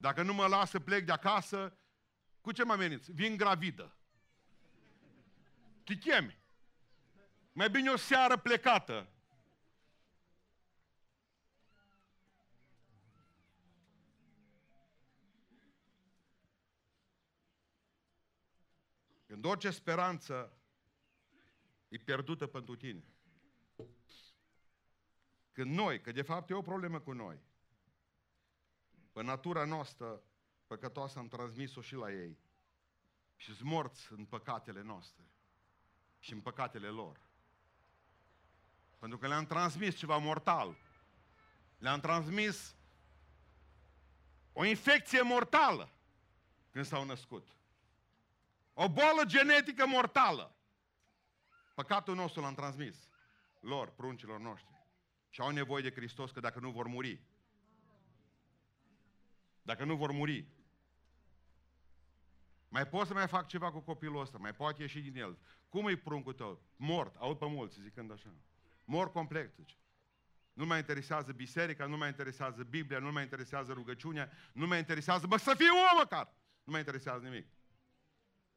[0.00, 1.76] Dacă nu mă lasă plec de acasă,
[2.40, 3.12] cu ce mă amenință?
[3.12, 3.96] Vin gravidă.
[5.84, 6.38] Te chemi.
[7.52, 9.08] Mai bine o seară plecată.
[19.26, 20.58] Când orice speranță
[21.88, 23.04] e pierdută pentru tine.
[25.52, 27.47] Când noi, că de fapt e o problemă cu noi,
[29.18, 30.22] pe natura noastră
[30.66, 32.38] păcătoasă am transmis-o și la ei
[33.36, 35.24] și sunt morți în păcatele noastre
[36.18, 37.20] și în păcatele lor.
[38.98, 40.76] Pentru că le-am transmis ceva mortal.
[41.78, 42.76] Le-am transmis
[44.52, 45.92] o infecție mortală
[46.70, 47.56] când s-au născut.
[48.72, 50.54] O boală genetică mortală.
[51.74, 53.08] Păcatul nostru l-am transmis
[53.60, 54.86] lor, pruncilor noștri.
[55.28, 57.20] Și au nevoie de Hristos că dacă nu vor muri.
[59.68, 60.46] Dacă nu vor muri.
[62.68, 65.38] Mai pot să mai fac ceva cu copilul ăsta, mai poate ieși din el.
[65.68, 66.62] Cum e pruncul tău?
[66.76, 68.34] Mort, aud pe mulți zicând așa.
[68.84, 69.74] Mort complet, zice.
[70.52, 75.26] Nu mai interesează biserica, nu mai interesează Biblia, nu mai interesează rugăciunea, nu mai interesează,
[75.26, 76.34] bă, să fie om măcar!
[76.64, 77.46] Nu mai interesează nimic.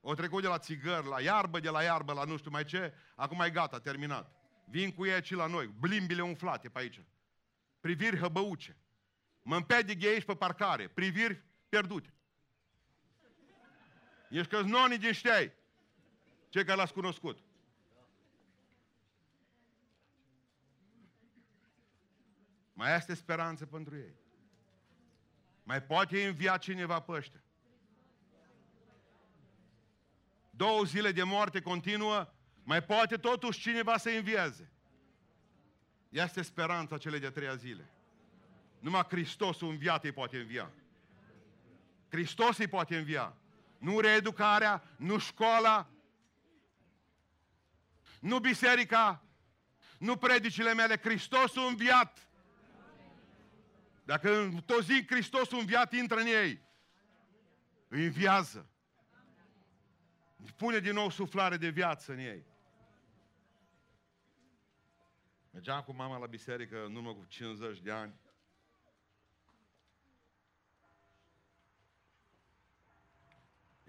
[0.01, 2.93] O trecut de la țigări, la iarbă, de la iarbă, la nu știu mai ce,
[3.15, 4.35] acum e gata, terminat.
[4.65, 7.01] Vin cu ei aici la noi, blimbile umflate pe aici.
[7.79, 8.80] Priviri hăbăuce.
[9.41, 12.13] Mă împedig aici pe parcare, priviri pierdute.
[14.29, 15.53] Ești căznonii din ștei,
[16.49, 17.39] cei care l-ați cunoscut.
[22.73, 24.15] Mai este speranță pentru ei.
[25.63, 27.43] Mai poate învia cineva pe ăștia.
[30.49, 34.71] Două zile de moarte continuă, mai poate totuși cineva să învieze.
[36.09, 37.89] Este speranța cele de treia zile.
[38.81, 40.71] Numai Hristosul înviat îi poate învia.
[42.09, 43.35] Hristos îi poate învia.
[43.77, 45.89] Nu reeducarea, nu școala,
[48.19, 49.23] nu biserica,
[49.97, 52.27] nu predicile mele, Hristosul înviat.
[54.03, 56.61] Dacă tot zi Hristosul înviat intră în ei,
[57.87, 58.69] îi înviază.
[60.55, 62.45] Pune din nou suflare de viață în ei.
[65.51, 68.13] Mergeam cu mama la biserică în urmă cu 50 de ani.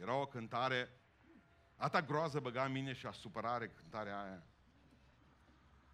[0.02, 0.90] Era o cântare,
[1.76, 4.42] ata groază băga în mine și a supărare cântarea aia.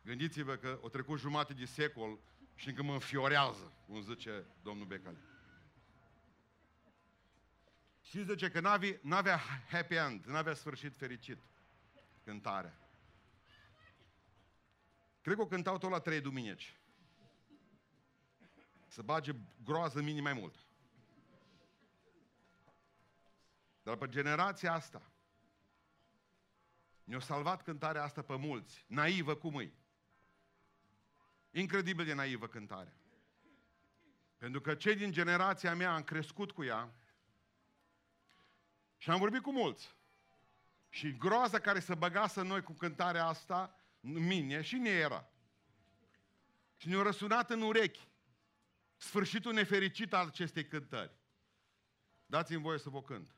[0.03, 2.19] Gândiți-vă că o trecut jumate de secol
[2.55, 5.19] și încă mă înfiorează, cum zice domnul Becale.
[8.01, 9.41] Și zice că n-avea, n-avea
[9.71, 11.39] happy end, n-avea sfârșit fericit
[12.25, 12.79] cântarea.
[15.21, 16.77] Cred că o cântau tot la trei duminici.
[18.87, 19.33] Să bage
[19.65, 20.68] groază minim mai mult.
[23.89, 25.03] Dar pe generația asta,
[27.05, 29.75] ne-a salvat cântarea asta pe mulți, naivă cum îi.
[31.51, 32.93] Incredibil de naivă cântarea.
[34.37, 36.95] Pentru că cei din generația mea am crescut cu ea
[38.97, 39.97] și am vorbit cu mulți.
[40.89, 45.29] Și groaza care se băgasă noi cu cântarea asta, mine și ne era.
[46.77, 48.09] Și ne-a răsunat în urechi
[48.97, 51.13] sfârșitul nefericit al acestei cântări.
[52.27, 53.38] Dați-mi voie să vă cânt.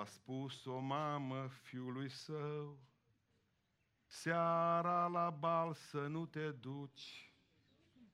[0.00, 2.78] A spus o mamă fiului său,
[4.06, 7.34] seara la bal să nu te duci,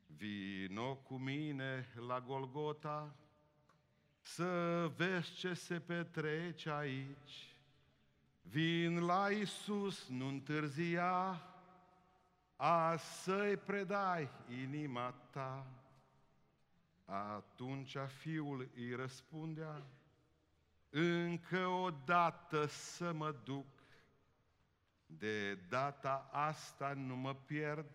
[0.06, 3.16] vino cu mine la Golgota,
[4.20, 7.56] să vezi ce se petrece aici.
[8.42, 11.42] Vin la Isus, nu întârzia,
[12.56, 14.28] a să-i predai
[14.62, 15.66] inima ta.
[17.04, 19.86] Atunci fiul îi răspundea,
[20.90, 23.66] încă o dată să mă duc,
[25.06, 27.90] de data asta nu mă pierd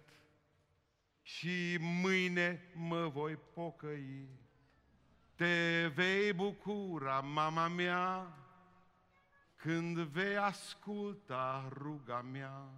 [1.21, 4.29] și mâine mă voi pocăi.
[5.35, 8.37] Te vei bucura, mama mea,
[9.55, 12.69] când vei asculta ruga mea.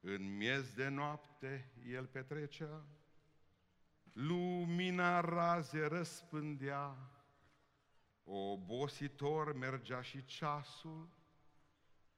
[0.00, 2.86] În miez de noapte el petrecea,
[4.12, 6.96] lumina raze răspândea,
[8.30, 11.08] Obositor mergea și ceasul,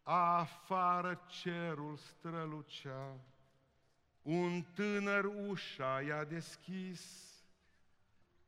[0.03, 3.20] afară cerul strălucea,
[4.23, 7.35] un tânăr ușa i-a deschis,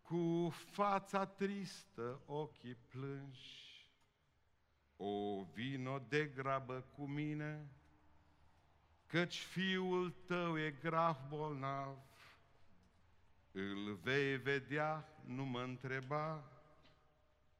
[0.00, 3.90] cu fața tristă, ochii plânși.
[4.96, 7.66] O vino de grabă cu mine,
[9.06, 11.98] căci fiul tău e grav bolnav.
[13.52, 16.51] Îl vei vedea, nu mă întreba,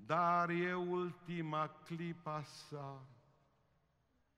[0.07, 3.07] dar e ultima clipa sa.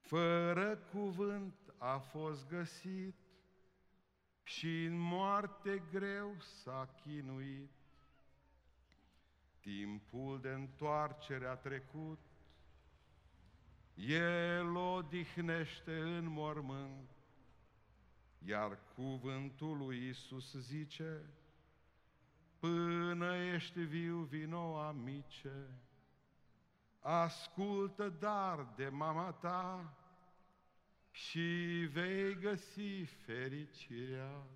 [0.01, 3.15] Fără cuvânt a fost găsit
[4.43, 7.71] și în moarte greu s-a chinuit.
[9.61, 12.19] Timpul de întoarcere a trecut,
[13.95, 17.09] el odihnește în mormânt,
[18.39, 21.21] iar cuvântul lui Isus zice,
[22.65, 25.81] Până ești viu, vino amice,
[27.01, 29.97] ascultă dar de mama ta
[31.11, 34.47] și vei găsi fericirea.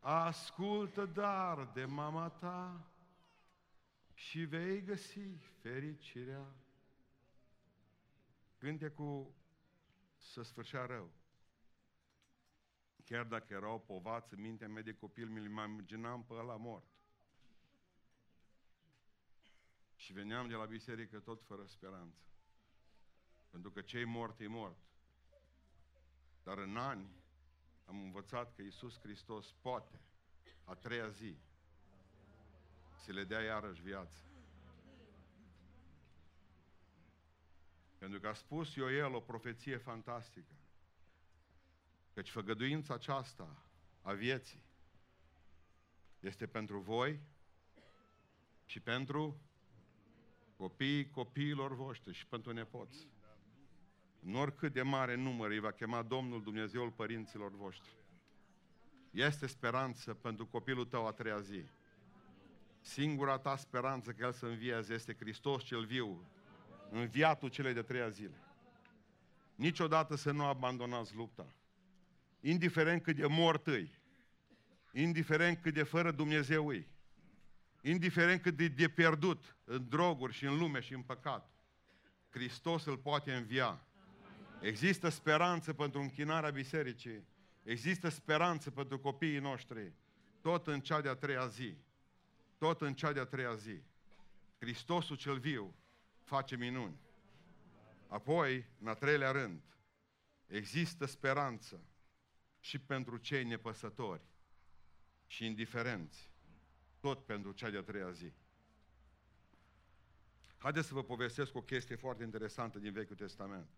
[0.00, 2.90] Ascultă dar de mama ta
[4.14, 6.46] și vei găsi fericirea.
[8.88, 9.34] cu
[10.16, 11.17] să sfârșea rău.
[13.08, 16.86] Chiar dacă era o povață, mintea mea de copil mi-l imaginam pe ăla mort.
[19.94, 22.22] Și veneam de la biserică tot fără speranță.
[23.50, 24.76] Pentru că cei morți e mort.
[26.42, 27.08] Dar în ani
[27.84, 30.00] am învățat că Iisus Hristos poate,
[30.64, 31.36] a treia zi,
[32.96, 34.22] să le dea iarăși viață.
[37.98, 40.57] Pentru că a spus Ioel o profeție fantastică.
[42.18, 43.62] Căci făgăduința aceasta
[44.02, 44.62] a vieții
[46.20, 47.20] este pentru voi
[48.64, 49.40] și pentru
[50.56, 53.08] copiii copiilor voștri și pentru nepoți.
[54.24, 57.96] În oricât de mare număr îi va chema Domnul Dumnezeul părinților voștri.
[59.10, 61.64] Este speranță pentru copilul tău a treia zi.
[62.80, 66.26] Singura ta speranță că El să învieze este Hristos cel viu,
[66.90, 68.40] înviatul celei de treia zile.
[69.54, 71.52] Niciodată să nu abandonați lupta.
[72.40, 73.98] Indiferent cât de mort îi,
[74.92, 76.88] indiferent cât de fără Dumnezeu îi,
[77.82, 81.50] indiferent cât de, de pierdut în droguri și în lume și în păcat,
[82.30, 83.82] Hristos îl poate învia.
[84.60, 87.26] Există speranță pentru închinarea bisericii,
[87.62, 89.92] există speranță pentru copiii noștri,
[90.40, 91.76] tot în cea de-a treia zi.
[92.58, 93.82] Tot în cea de-a treia zi.
[94.58, 95.74] Hristosul cel viu
[96.22, 96.96] face minuni.
[98.08, 99.62] Apoi, în a treilea rând,
[100.46, 101.80] există speranță
[102.68, 104.22] și pentru cei nepăsători
[105.26, 106.30] și indiferenți,
[107.00, 108.32] tot pentru cea de-a treia zi.
[110.58, 113.68] Haideți să vă povestesc o chestie foarte interesantă din Vechiul Testament.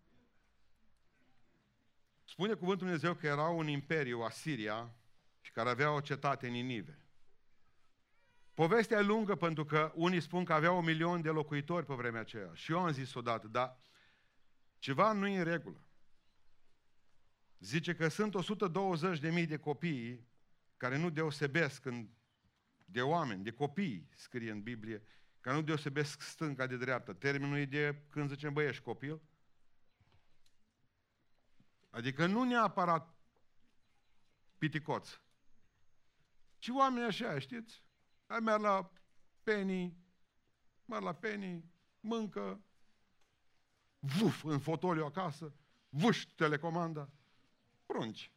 [2.23, 4.95] Spune cuvântul Dumnezeu că era un imperiu, Asiria,
[5.41, 7.05] și care avea o cetate în Ninive.
[8.53, 12.21] Povestea e lungă pentru că unii spun că avea un milion de locuitori pe vremea
[12.21, 12.53] aceea.
[12.53, 13.77] Și eu am zis odată, dar
[14.79, 15.85] ceva nu e în regulă.
[17.61, 18.35] Zice că sunt
[19.41, 20.27] 120.000 de copii
[20.77, 22.09] care nu deosebesc în,
[22.85, 25.03] de oameni, de copii, scrie în Biblie,
[25.39, 27.13] care nu deosebesc stânga de dreapta.
[27.13, 29.21] Termenul e de când zicem, băi, ești copil.
[31.89, 33.15] Adică nu neapărat
[34.57, 35.19] piticoț,
[36.57, 37.83] ci oameni așa, știți?
[38.27, 38.91] Ai merg la
[39.43, 39.97] Penny,
[40.85, 41.65] merg la Penny,
[41.99, 42.63] mâncă,
[43.99, 45.55] vuf, în fotoliu acasă,
[45.89, 47.09] vuș, telecomanda,
[47.91, 48.31] prunci.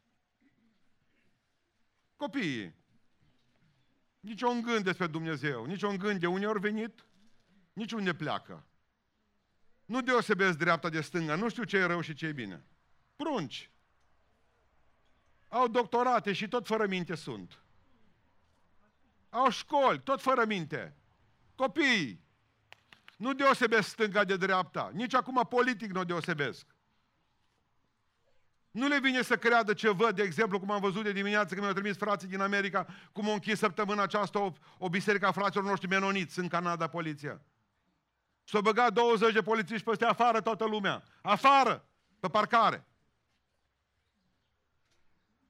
[2.16, 2.74] Copiii,
[4.20, 7.06] nici un gând despre Dumnezeu, nici un gând de unde ori venit,
[7.72, 8.66] nici unde pleacă.
[9.84, 12.64] Nu deosebesc dreapta de stânga, nu știu ce e rău și ce e bine.
[13.16, 13.70] Prunci.
[15.48, 17.62] Au doctorate și tot fără minte sunt.
[19.30, 20.96] Au școli, tot fără minte.
[21.54, 22.22] Copii.
[23.16, 24.90] Nu deosebesc stânga de dreapta.
[24.94, 26.73] Nici acum politic nu deosebesc.
[28.74, 31.60] Nu le vine să creadă ce văd, de exemplu, cum am văzut de dimineață când
[31.60, 35.64] mi-au trimis frații din America, cum au închis săptămâna aceasta o, o biserică a fraților
[35.64, 37.40] noștri menoniți în Canada, poliția.
[38.44, 41.02] S-au băgat 20 de polițiști peste afară toată lumea.
[41.22, 41.88] Afară,
[42.20, 42.86] pe parcare.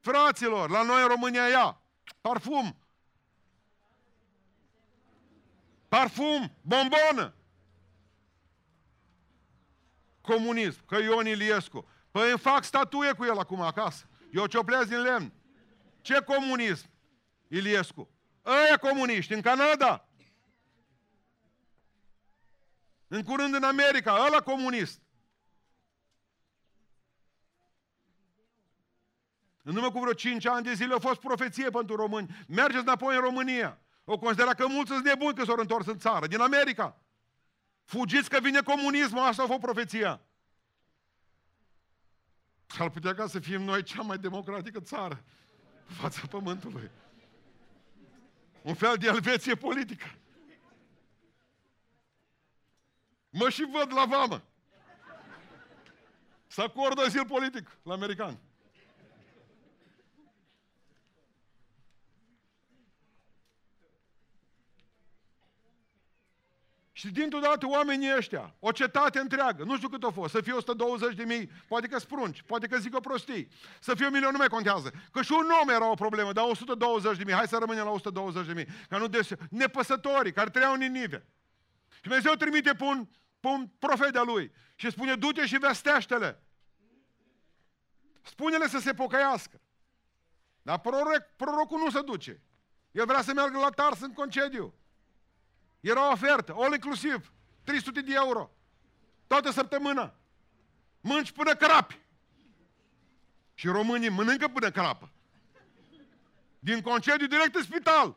[0.01, 1.81] Fraților, la noi în România ia
[2.21, 2.77] parfum.
[5.89, 7.35] Parfum, bombonă.
[10.21, 11.89] Comunism, că Ion Iliescu.
[12.15, 14.09] Păi îmi fac statuie cu el acum acasă.
[14.33, 15.33] Eu cioplez din lemn.
[16.01, 16.87] Ce comunism?
[17.49, 18.09] Iliescu.
[18.45, 20.09] Ăia comuniști, în Canada.
[23.09, 25.01] În curând în America, ăla comunist.
[29.63, 32.45] În urmă cu vreo 5 ani de zile a fost profeție pentru români.
[32.49, 33.79] Mergeți înapoi în România.
[34.05, 37.01] O considera că mulți sunt nebuni că s-au întors în țară, din America.
[37.85, 40.21] Fugiți că vine comunismul, asta a fost profeția.
[42.67, 45.25] S-ar putea ca să fim noi cea mai democratică țară
[45.87, 46.91] pe fața pământului.
[48.63, 50.07] Un fel de Elveție politică.
[53.31, 54.43] Mă și văd la vamă.
[56.47, 58.39] Să acordă azil politic la americani.
[67.05, 70.53] Și dintr-o dată oamenii ăștia, o cetate întreagă, nu știu cât a fost, să fie
[70.53, 73.49] 120 de mii, poate că sprunci, poate că zic o prostii,
[73.81, 74.93] să fie un milion nu mai contează.
[75.13, 77.91] Că și un om era o problemă, dar 120 de mii, hai să rămânem la
[77.91, 79.29] 120 de mii, ca nu des...
[79.51, 81.27] nepăsătorii care trăiau în Ninive.
[81.95, 83.09] Și Dumnezeu trimite pe un,
[83.41, 86.43] pe un profet de lui și spune, du-te și vestește-le.
[88.23, 89.61] Spune-le să se pocăiască.
[90.63, 92.43] Dar proroc, prorocul nu se duce.
[92.91, 94.75] El vrea să meargă la Tars în concediu.
[95.85, 97.33] Era o ofertă, all inclusiv,
[97.65, 98.51] 300 de euro.
[99.27, 100.15] Toată săptămâna.
[101.01, 101.99] Mânci până crapi.
[103.55, 105.11] Și românii mănâncă până crapă.
[106.59, 108.17] Din concediu direct în spital.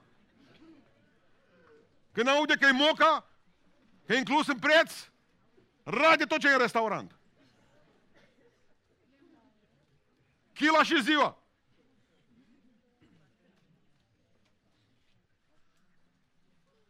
[2.11, 3.27] Când aude că e moca,
[4.07, 4.93] Că e inclus în preț,
[5.83, 7.15] rade tot ce e în restaurant.
[10.53, 11.37] Chila și ziua.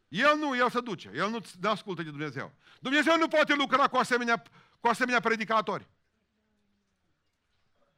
[0.07, 1.11] El nu, el se duce.
[1.13, 2.53] El nu, nu ascultă de Dumnezeu.
[2.79, 4.43] Dumnezeu nu poate lucra cu asemenea,
[4.79, 5.87] cu asemenea predicatori.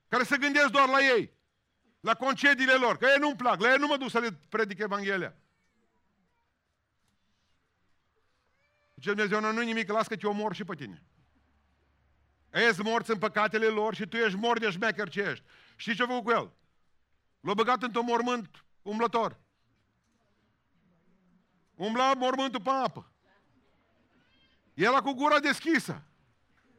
[0.08, 1.34] Care se gândesc doar la ei.
[2.00, 2.98] La concediile lor.
[2.98, 3.62] Că ei nu-mi plac.
[3.62, 5.36] La ei nu mă duc să le predic Evanghelia.
[8.96, 11.04] Zice Dumnezeu, nu, nu nimic, las că te omor și pe tine.
[12.50, 15.46] Ești morți în păcatele lor și tu ești mort de șmecher ce ești.
[15.76, 16.52] Știți ce a făcut cu el?
[17.40, 19.40] L-a băgat într-un mormânt umblător.
[21.80, 23.12] Umbla mormântul pe apă.
[24.74, 26.02] Era cu gura deschisă.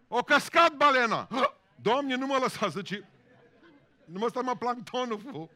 [0.09, 1.28] O căscat balena.
[1.86, 3.09] Doamne, nu mă lăsa, zice.
[4.05, 5.51] Nu mă stă mă planctonul, fu.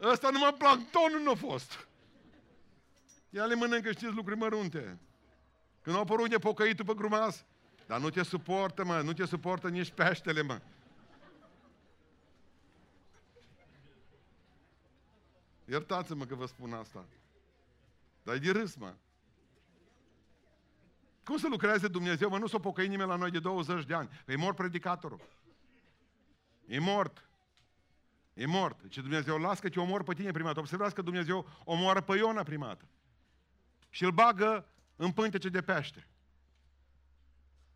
[0.00, 1.86] Ăsta numai planctonul nu a fost.
[3.30, 4.98] Ea le mănâncă, știți, lucruri mărunte.
[5.82, 7.44] Când au apărut nepocăitul pe grumaz.
[7.86, 10.60] Dar nu te suportă, mă, nu te suportă nici peștele, mă.
[15.64, 17.04] Iertați-mă că vă spun asta.
[18.22, 18.94] Dar e de râs, mă.
[21.24, 22.28] Cum să lucreze Dumnezeu?
[22.28, 24.08] Mă, nu s-o pocăi nimeni la noi de 20 de ani.
[24.26, 25.20] E mort predicatorul.
[26.66, 27.28] E mort.
[28.34, 28.88] E mort.
[28.88, 30.60] Ce Dumnezeu las că te omor pe tine primată.
[30.60, 32.84] Observați că Dumnezeu omoară pe Iona primată.
[33.88, 36.06] Și îl bagă în pântece de pește.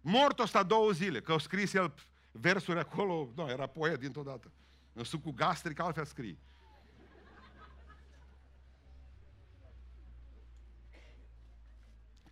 [0.00, 1.94] Mort ăsta două zile, că au scris el
[2.32, 4.52] versuri acolo, nu, era poet dintr-o dată.
[4.92, 6.38] În sucul gastric altfel scrie.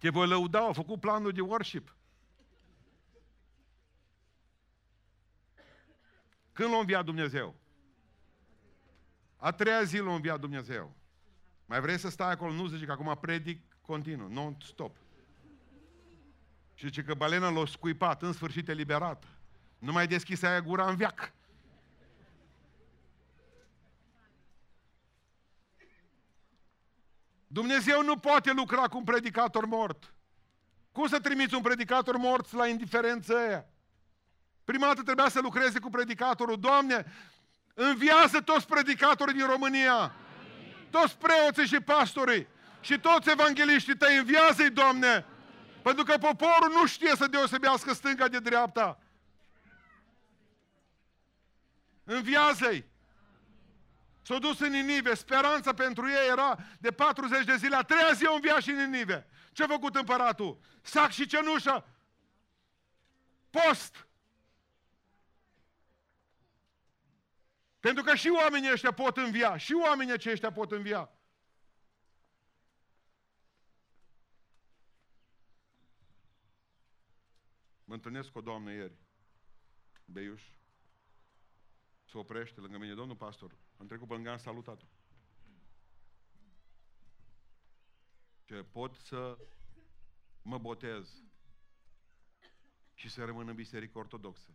[0.05, 1.97] Te voi lăuda, au făcut planul de worship.
[6.53, 7.55] Când l-a înviat Dumnezeu?
[9.37, 10.95] A treia zi l-a înviat Dumnezeu.
[11.67, 12.53] Mai vrei să stai acolo?
[12.53, 14.97] Nu zice că acum predic continuu, non-stop.
[16.75, 19.27] Și zice că balena l-a scuipat, în sfârșit eliberată.
[19.79, 21.33] Nu mai deschise aia gura în viac.
[27.55, 30.15] Dumnezeu nu poate lucra cu un predicator mort.
[30.93, 33.65] Cum să trimiți un predicator mort la indiferență aia?
[34.65, 36.61] Prima dată trebuia să lucreze cu predicatorul.
[36.61, 37.13] Doamne,
[37.75, 39.95] înviază toți predicatorii din România.
[39.95, 40.13] Amin.
[40.91, 42.47] Toți preoții și pastorii.
[42.81, 45.07] Și toți evangeliștii tăi, înviază-i, Doamne.
[45.07, 45.25] Amin.
[45.83, 48.99] Pentru că poporul nu știe să deosebească stânga de dreapta.
[52.05, 52.85] Înviază-i.
[54.25, 58.27] S-au dus în Ninive, speranța pentru ei era de 40 de zile, a treia zi
[58.27, 59.27] au înviat și în Ninive.
[59.53, 60.61] Ce a făcut împăratul?
[60.83, 61.87] Sac și cenușă.
[63.51, 64.07] Post.
[67.81, 71.11] Pentru că și oamenii ăștia pot învia, și oamenii aceștia pot învia.
[77.85, 78.97] Mă întâlnesc cu o doamnă ieri,
[80.05, 80.43] Beiuș,
[82.05, 84.87] se oprește lângă mine, domnul pastor, am trecut pe lângă, am salutat-o.
[88.45, 89.39] Ce pot să
[90.43, 91.23] mă botez
[92.95, 94.55] și să rămân în biserică ortodoxă.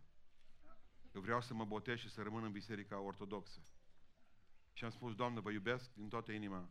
[1.14, 3.60] Eu vreau să mă botez și să rămân în biserica ortodoxă.
[4.72, 6.70] Și am spus, Doamnă, vă iubesc din toată inima.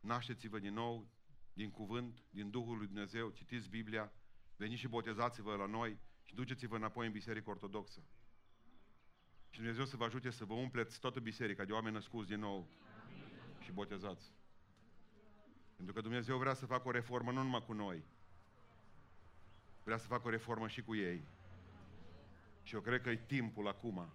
[0.00, 1.10] Nașteți-vă din nou,
[1.52, 4.12] din cuvânt, din Duhul lui Dumnezeu, citiți Biblia,
[4.56, 8.02] veniți și botezați-vă la noi și duceți-vă înapoi în biserică ortodoxă.
[9.56, 12.66] Și Dumnezeu să vă ajute să vă umpleți toată biserica de oameni născuți din nou
[13.04, 13.24] Amin.
[13.60, 14.32] și botezați.
[15.76, 18.04] Pentru că Dumnezeu vrea să facă o reformă nu numai cu noi,
[19.84, 21.24] vrea să facă o reformă și cu ei.
[22.62, 24.12] Și eu cred că e timpul acum,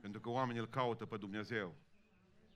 [0.00, 1.74] pentru că oamenii îl caută pe Dumnezeu.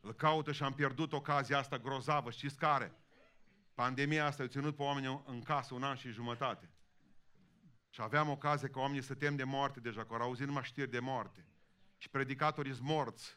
[0.01, 2.95] Îl caută și am pierdut ocazia asta grozavă, știți care?
[3.75, 6.71] Pandemia asta a ținut pe oameni în casă un an și jumătate.
[7.91, 10.91] Și aveam ocazie ca oamenii să tem de moarte deja, că au auzit numai știri
[10.91, 11.45] de moarte
[12.07, 13.37] și predicatorii sunt morți.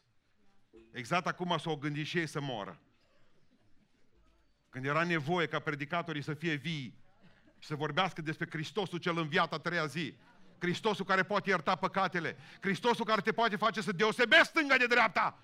[0.92, 2.80] Exact acum s-au gândit și ei să moră.
[4.68, 6.98] Când era nevoie ca predicatorii să fie vii
[7.58, 10.16] și să vorbească despre Hristosul cel înviat a treia zi,
[10.58, 15.38] Hristosul care poate ierta păcatele, Hristosul care te poate face să deosebești stânga de dreapta,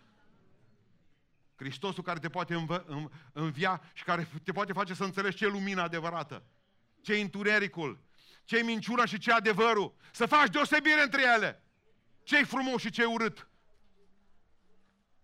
[1.56, 5.48] Hristosul care te poate înv- învia și care te poate face să înțelegi ce e
[5.48, 6.42] lumina adevărată,
[7.00, 7.98] ce e întunericul,
[8.44, 11.60] ce e minciuna și ce e adevărul, să faci deosebire între ele
[12.26, 13.48] ce e frumos și ce e urât.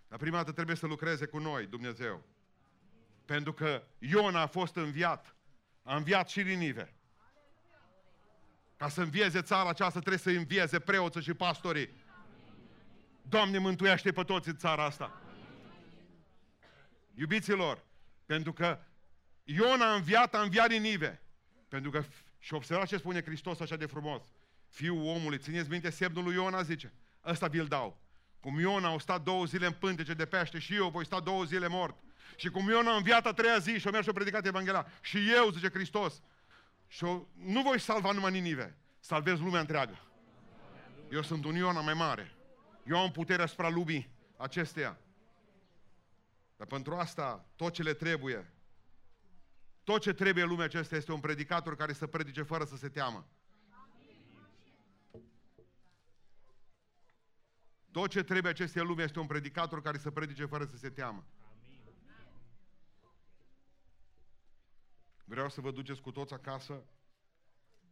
[0.08, 2.22] Dar prima dată trebuie să lucreze cu noi, Dumnezeu.
[3.24, 5.36] Pentru că Iona a fost înviat.
[5.82, 6.94] A înviat și Ninive.
[8.76, 11.90] Ca să învieze țara aceasta trebuie să învieze preoții și pastorii.
[13.22, 15.20] Doamne, mântuiește pe toți în țara asta.
[17.14, 17.84] Iubiților,
[18.26, 18.78] pentru că
[19.44, 21.22] Iona a înviat, a înviat Ninive.
[21.68, 22.04] Pentru că,
[22.38, 24.22] și observați ce spune Hristos așa de frumos.
[24.72, 26.92] Fiul omului, țineți minte semnul lui Iona, zice.
[27.24, 28.00] Ăsta vi-l dau.
[28.40, 31.44] Cum Iona a stat două zile în pântece de pește și eu voi sta două
[31.44, 31.96] zile mort.
[32.36, 34.86] Și cum Iona a înviat a treia zi și o mers și a predicat Evanghelia.
[35.00, 36.22] Și eu, zice Hristos,
[36.86, 39.98] și eu, nu voi salva numai Ninive, salvez lumea întreagă.
[41.10, 42.34] Eu sunt un Iona mai mare.
[42.86, 44.98] Eu am puterea asupra lumii acesteia.
[46.56, 48.52] Dar pentru asta, tot ce le trebuie,
[49.84, 53.26] tot ce trebuie lumea aceasta este un predicator care să predice fără să se teamă.
[57.92, 61.24] Tot ce trebuie acestei lume este un predicator care să predice fără să se teamă.
[65.24, 66.84] Vreau să vă duceți cu toți acasă,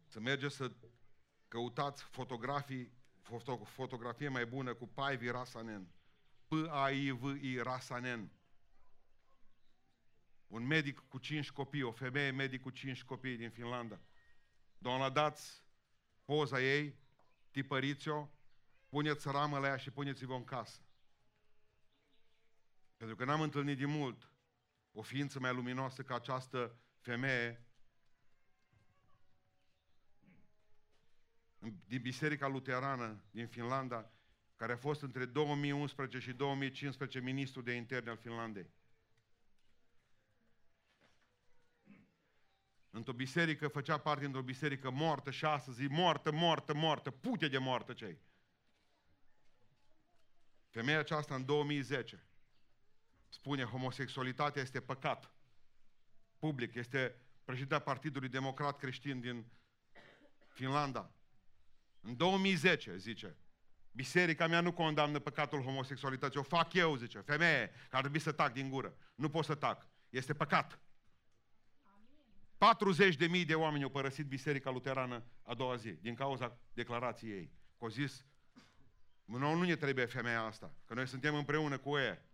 [0.07, 0.71] să mergeți să
[1.47, 2.91] căutați fotografii,
[3.21, 5.87] foto, fotografie mai bună cu Paivi Rasanen.
[6.47, 8.31] P-A-I-V-I Rasanen.
[10.47, 13.99] Un medic cu cinci copii, o femeie medic cu cinci copii din Finlanda.
[14.77, 15.63] Doamna, dați
[16.25, 16.95] poza ei,
[17.51, 18.29] tipăriți-o,
[18.91, 20.81] puneți ramă la ea și puneți-vă în casă.
[22.97, 24.31] Pentru că n-am întâlnit de mult
[24.91, 27.65] o ființă mai luminoasă ca această femeie
[31.85, 34.11] din Biserica Luterană din Finlanda,
[34.55, 38.69] care a fost între 2011 și 2015 ministru de interne al Finlandei.
[42.89, 47.57] Într-o biserică, făcea parte într-o biserică moartă și astăzi e moartă, moartă, moartă, pute de
[47.57, 48.19] moartă cei.
[50.71, 52.23] Femeia aceasta în 2010
[53.29, 55.33] spune homosexualitatea este păcat.
[56.37, 59.45] Public, este președintea Partidului Democrat Creștin din
[60.47, 61.11] Finlanda.
[62.01, 63.37] În 2010, zice,
[63.91, 68.31] biserica mea nu condamnă păcatul homosexualității, o fac eu, zice, femeie, care ar trebui să
[68.31, 68.97] tac din gură.
[69.15, 69.87] Nu pot să tac.
[70.09, 70.79] Este păcat.
[72.57, 77.31] 40 de mii de oameni au părăsit biserica luterană a doua zi, din cauza declarației
[77.31, 77.51] ei.
[77.77, 78.25] Că au zis,
[79.25, 82.25] nu, nu ne trebuie femeia asta, că noi suntem împreună cu ea.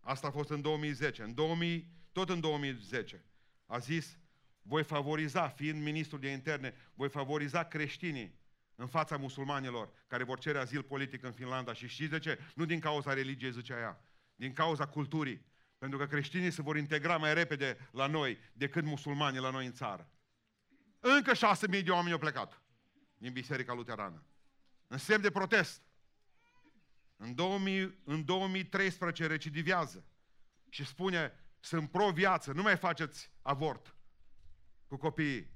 [0.00, 1.22] Asta a fost în 2010.
[1.22, 3.24] În 2000, tot în 2010
[3.66, 4.18] a zis,
[4.62, 8.42] voi favoriza, fiind ministrul de interne, voi favoriza creștinii
[8.74, 11.72] în fața musulmanilor care vor cere azil politic în Finlanda.
[11.72, 12.38] Și știți de ce?
[12.54, 14.04] Nu din cauza religiei, zicea ea,
[14.34, 15.46] din cauza culturii.
[15.78, 19.72] Pentru că creștinii se vor integra mai repede la noi decât musulmanii la noi în
[19.72, 20.10] țară.
[21.00, 22.63] Încă șase mii de oameni au plecat
[23.24, 24.22] din Biserica Luterană.
[24.86, 25.82] În semn de protest.
[27.16, 30.04] În, 2000, în 2013 recidivează
[30.68, 33.94] și spune, sunt pro-viață, nu mai faceți avort
[34.86, 35.50] cu copiii.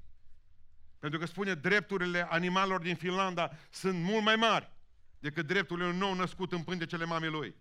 [0.99, 4.71] Pentru că spune, drepturile animalelor din Finlanda sunt mult mai mari
[5.19, 7.55] decât drepturile unui nou născut în pântecele mamei lui.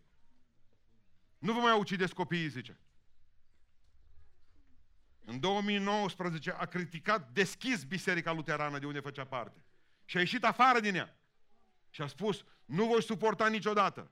[1.37, 2.79] Nu vă mai ucideți copiii, zice.
[5.25, 9.61] În 2019 a criticat deschis Biserica Luterană de unde făcea parte.
[10.07, 11.15] Și a ieșit afară din ea.
[11.89, 14.11] Și a spus, nu voi suporta niciodată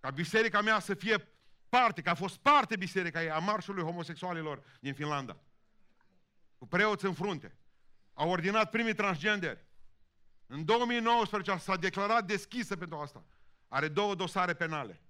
[0.00, 1.28] ca biserica mea să fie
[1.68, 5.36] parte, că a fost parte biserica ei a marșului homosexualilor din Finlanda.
[6.58, 7.54] Cu preoți în frunte.
[8.14, 9.64] Au ordinat primii transgenderi.
[10.46, 13.24] În 2019 s-a declarat deschisă pentru asta.
[13.68, 15.00] Are două dosare penale.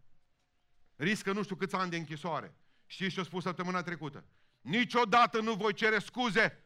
[0.97, 2.55] Riscă nu știu câți ani de închisoare.
[2.87, 4.25] Știți ce a spus săptămâna trecută?
[4.61, 6.63] Niciodată nu voi cere scuze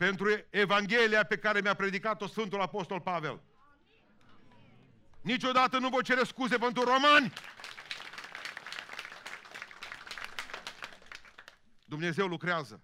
[0.00, 3.40] pentru Evanghelia pe care mi-a predicat-o Sfântul Apostol Pavel.
[5.20, 7.32] Niciodată nu voi cere scuze pentru romani.
[11.84, 12.80] Dumnezeu lucrează.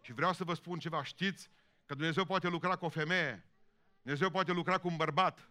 [0.00, 1.02] Și vreau să vă spun ceva.
[1.02, 1.50] Știți
[1.86, 3.46] că Dumnezeu poate lucra cu o femeie.
[4.02, 5.48] Dumnezeu poate lucra cu un bărbat.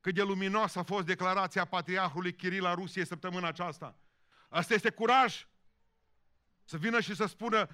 [0.00, 3.98] Cât de luminos a fost declarația patriarhului Chiril la Rusie săptămâna aceasta.
[4.48, 5.46] Asta este curaj.
[6.64, 7.68] Să vină și să spună,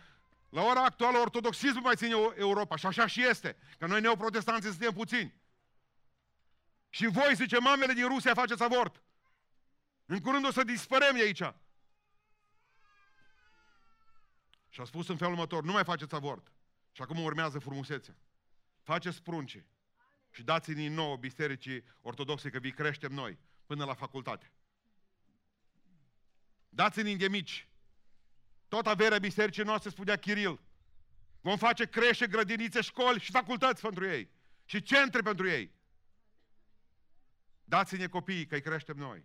[0.53, 2.77] la ora actuală, ortodoxismul mai ține Europa.
[2.77, 3.57] Și așa și este.
[3.79, 5.35] Că noi neoprotestanții suntem puțini.
[6.89, 9.03] Și voi, zice, mamele din Rusia, faceți avort.
[10.07, 11.43] În curând o să dispărem de aici.
[14.69, 16.53] Și a spus în felul următor, nu mai faceți avort.
[16.93, 18.17] Și acum urmează frumusețea.
[18.83, 19.65] Faceți prunci
[20.31, 24.53] și dați-ne din nou bisericii ortodoxe că vi creștem noi până la facultate.
[26.69, 27.69] Dați-ne de mici
[28.73, 30.61] tot averea bisericii noastre, spunea Chiril.
[31.41, 34.31] Vom face creșe, grădinițe, școli și facultăți pentru ei.
[34.65, 35.73] Și centre pentru ei.
[37.65, 39.25] Dați-ne copiii, că îi creștem noi.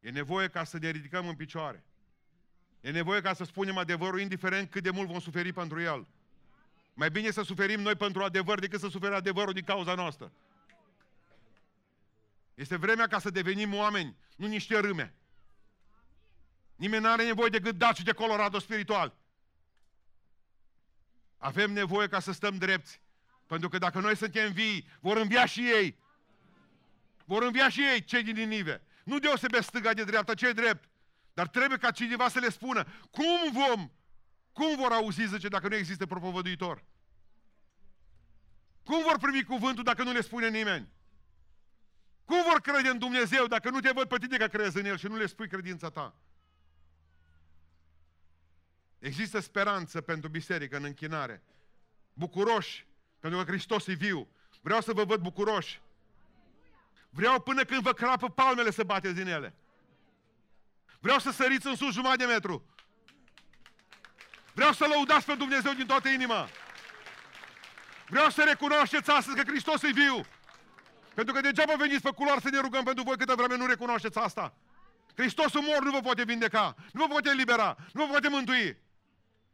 [0.00, 1.84] E nevoie ca să ne ridicăm în picioare.
[2.80, 6.06] E nevoie ca să spunem adevărul, indiferent cât de mult vom suferi pentru el.
[6.94, 10.32] Mai bine să suferim noi pentru adevăr decât să suferi adevărul din cauza noastră.
[12.54, 15.14] Este vremea ca să devenim oameni, nu niște râme.
[16.82, 19.16] Nimeni nu are nevoie de gâdat și de Colorado spiritual.
[21.36, 23.00] Avem nevoie ca să stăm drepți.
[23.46, 25.98] Pentru că dacă noi suntem vii, vor învia și ei.
[27.24, 28.82] Vor învia și ei, cei din Ninive.
[29.04, 30.88] Nu deosebesc stânga de dreapta, ce drept.
[31.34, 33.90] Dar trebuie ca cineva să le spună cum vom,
[34.52, 36.84] cum vor auzi, zice, dacă nu există propovăduitor.
[38.84, 40.88] Cum vor primi cuvântul dacă nu le spune nimeni?
[42.24, 44.96] Cum vor crede în Dumnezeu dacă nu te văd pe tine că crezi în El
[44.96, 46.16] și nu le spui credința ta?
[49.02, 51.42] Există speranță pentru biserică în închinare.
[52.12, 52.86] Bucuroși,
[53.20, 54.28] pentru că Hristos e viu.
[54.60, 55.80] Vreau să vă văd bucuroși.
[57.10, 59.54] Vreau până când vă crapă palmele să bateți din ele.
[61.00, 62.64] Vreau să săriți în sus jumătate de metru.
[64.52, 66.48] Vreau să lăudați pe Dumnezeu din toată inima.
[68.08, 70.20] Vreau să recunoașteți astăzi că Hristos e viu.
[71.14, 74.18] Pentru că degeaba veniți pe culoar să ne rugăm pentru voi câtă vreme nu recunoașteți
[74.18, 74.54] asta.
[75.14, 78.81] Hristosul mor nu vă poate vindeca, nu vă poate elibera, nu vă poate mântui.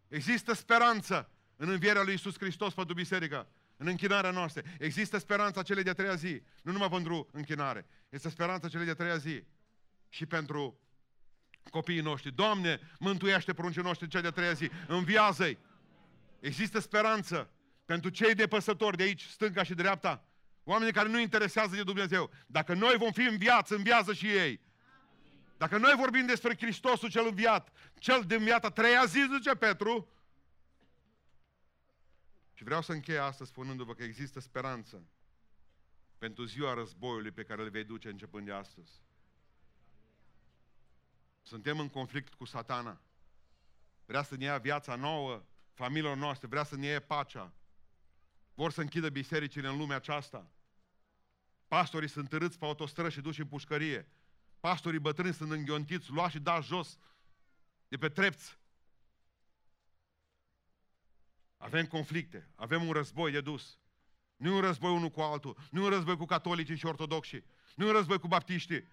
[0.08, 4.62] Există speranță în învierea lui Isus Hristos pentru biserică, în închinarea noastră.
[4.78, 7.86] Există speranța celei de-a treia zi, nu numai pentru închinare.
[8.08, 9.44] Este speranța celei de-a treia zi
[10.08, 10.80] și pentru
[11.70, 12.34] copiii noștri.
[12.34, 15.58] Doamne, mântuiește pruncii noștri cea de-a treia zi, înviază-i.
[16.40, 17.50] Există speranță
[17.84, 20.24] pentru cei depăsători de aici, stânga și dreapta,
[20.64, 22.30] oamenii care nu interesează de Dumnezeu.
[22.46, 24.60] Dacă noi vom fi în viață, înviază și ei.
[25.58, 30.08] Dacă noi vorbim despre Hristosul cel înviat, cel de înviat treia zi, zice Petru,
[32.52, 35.02] și vreau să închei astăzi spunându-vă că există speranță
[36.18, 39.02] pentru ziua războiului pe care îl vei duce începând de astăzi.
[41.42, 43.00] Suntem în conflict cu satana.
[44.04, 47.52] Vrea să ne ia viața nouă, familiilor noastre, vrea să ne ia pacea.
[48.54, 50.50] Vor să închidă bisericile în lumea aceasta.
[51.68, 54.08] Pastorii sunt târâți pe autostrăzi și duși în pușcărie.
[54.60, 56.98] Pastorii bătrâni sunt înghiontiți, luați și dați jos
[57.88, 58.58] de pe trepți.
[61.56, 63.78] Avem conflicte, avem un război de dus.
[64.36, 67.44] Nu e un război unul cu altul, nu e un război cu catolicii și ortodoxii,
[67.74, 68.88] nu e un război cu baptiștii,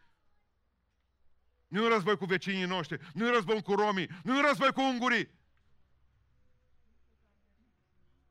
[1.67, 4.37] nu e un război cu vecinii noștri, nu e un război cu romii, nu e
[4.37, 5.29] un război cu ungurii.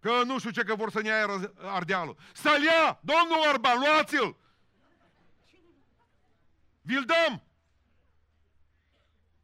[0.00, 1.26] Că nu știu ce că vor să ne ia
[1.56, 2.16] Ardealul.
[2.32, 3.00] Să-l ia!
[3.02, 4.36] Domnul Orban, luați-l!
[6.84, 7.42] Vi-l dăm!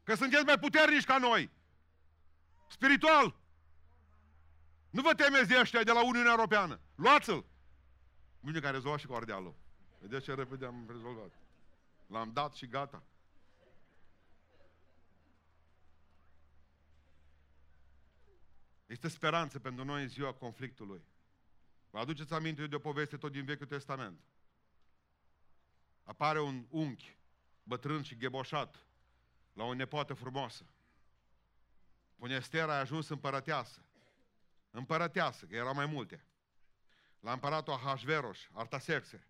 [0.02, 1.50] Că sunteți mai puternici ca noi.
[2.68, 3.36] Spiritual.
[4.90, 6.80] Nu vă temeți de ăștia de la Uniunea Europeană.
[6.94, 7.44] Luați-l!
[8.40, 9.54] Bine că a rezolvat și cu Ardealul.
[9.98, 11.32] Vedeți ce repede am rezolvat.
[12.06, 13.02] L-am dat și gata.
[18.86, 21.02] Este speranță pentru noi în ziua conflictului.
[21.90, 24.20] Vă aduceți aminte de o poveste tot din Vechiul Testament.
[26.04, 27.16] Apare un unchi,
[27.70, 28.86] bătrân și gheboșat,
[29.52, 30.64] la o nepoată frumoasă.
[32.16, 33.80] Pune Estera a ajuns împărăteasă.
[34.70, 36.24] Împărăteasă, că erau mai multe.
[37.20, 39.26] La împăratul Ahasveros, Artaserxe.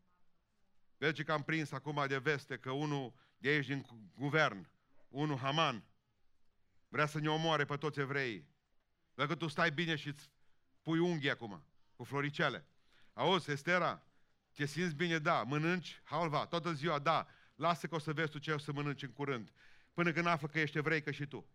[0.96, 4.68] Vezi că am prins acum de veste că unul de aici din guvern,
[5.08, 5.84] unul Haman,
[6.88, 8.48] vrea să ne omoare pe toți evreii.
[9.14, 10.30] Dacă tu stai bine și îți
[10.82, 11.64] pui unghii acum,
[11.96, 12.66] cu floricele.
[13.12, 14.02] Auzi, Estera,
[14.52, 15.18] te simți bine?
[15.18, 15.42] Da.
[15.42, 16.00] Mănânci?
[16.04, 16.98] Halva, toată ziua?
[16.98, 17.26] Da.
[17.60, 19.52] Lasă că o să vezi tu ce o să mănânci în curând.
[19.92, 21.46] Până când află că ești evreică și tu.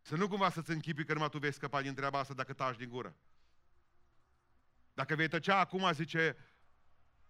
[0.00, 2.76] Să nu cumva să-ți închipi că numai tu vei scăpa din treaba asta dacă taci
[2.76, 3.16] din gură.
[4.94, 6.36] Dacă vei tăcea acum, zice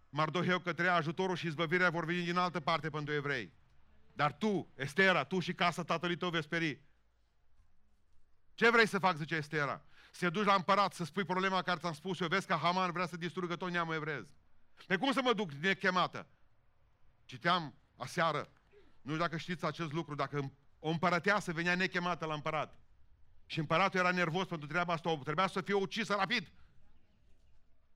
[0.09, 3.53] Mardoheu către ajutorul și izbăvirea vor veni din altă parte pentru evrei.
[4.13, 6.81] Dar tu, Estera, tu și casa tatălui tău veți speri.
[8.55, 9.85] Ce vrei să fac, zice Estera?
[10.11, 13.07] Să duci la împărat, să spui problema care ți-am spus eu, vezi că Haman vrea
[13.07, 14.25] să distrugă tot neamul evrez.
[14.87, 16.27] Pe cum să mă duc nechemată?
[17.25, 18.49] Citeam aseară,
[19.01, 22.79] nu știu dacă știți acest lucru, dacă o împărăteasă venea nechemată la împărat.
[23.47, 26.53] Și împăratul era nervos pentru treaba asta, trebuia să fie ucisă rapid.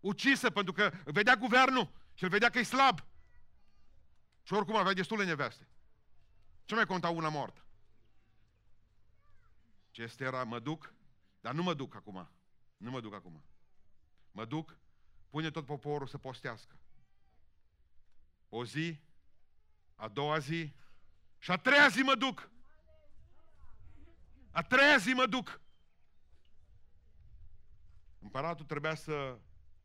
[0.01, 3.05] Ucisă pentru că vedea guvernul și îl vedea că e slab.
[4.43, 5.69] Și oricum avea destule neveste.
[6.65, 7.65] Ce mai conta una moartă?
[9.91, 10.95] Ce este era, mă duc,
[11.41, 12.31] dar nu mă duc acum.
[12.77, 13.43] Nu mă duc acum.
[14.31, 14.79] Mă duc,
[15.29, 16.77] pune tot poporul să postească.
[18.49, 19.01] O zi,
[19.99, 20.73] a doua zi
[21.39, 22.51] și a treia zi mă duc.
[24.51, 25.61] A treia zi mă duc.
[28.19, 29.39] Împăratul trebuia să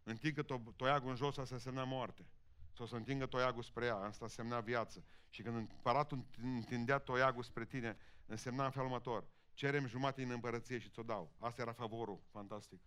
[0.04, 2.26] întingă to- toiagul în jos, asta însemna moarte.
[2.74, 5.04] Sau să întingă toiagul spre ea, asta însemna viață.
[5.30, 9.28] Și când împăratul întindea toiagul spre tine, însemna în felul următor.
[9.54, 11.36] Cerem jumate în împărăție și ți-o dau.
[11.40, 12.82] Asta era favorul, fantastic.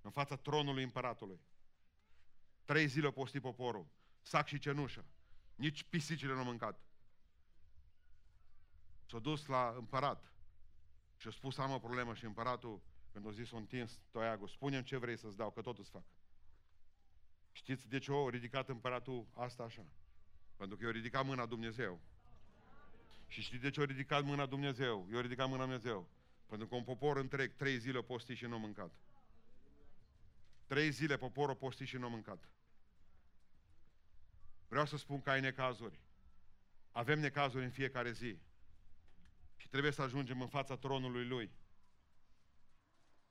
[0.00, 1.40] În fața tronului împăratului.
[2.64, 3.86] Trei zile a postit poporul.
[4.22, 5.04] Sac și cenușă.
[5.54, 6.80] Nici pisicile nu au mâncat.
[9.06, 10.32] S-a dus la împărat
[11.16, 12.80] și a spus am o problemă și împăratul,
[13.12, 16.04] când a zis, o întins toiagul, spune ce vrei să-ți dau, că tot îți fac.
[17.52, 19.84] Știți de ce a ridicat împăratul asta așa?
[20.56, 22.00] Pentru că i-a ridicat mâna Dumnezeu.
[23.26, 25.08] Și știți de ce a ridicat mâna Dumnezeu?
[25.12, 26.08] I-a ridicat mâna Dumnezeu.
[26.46, 28.90] Pentru că un popor întreg, trei zile a postit și nu a mâncat.
[30.66, 32.48] Trei zile poporul a postit și nu a mâncat.
[34.72, 36.00] Vreau să spun că ai necazuri.
[36.90, 38.38] Avem necazuri în fiecare zi.
[39.56, 41.50] Și trebuie să ajungem în fața tronului Lui.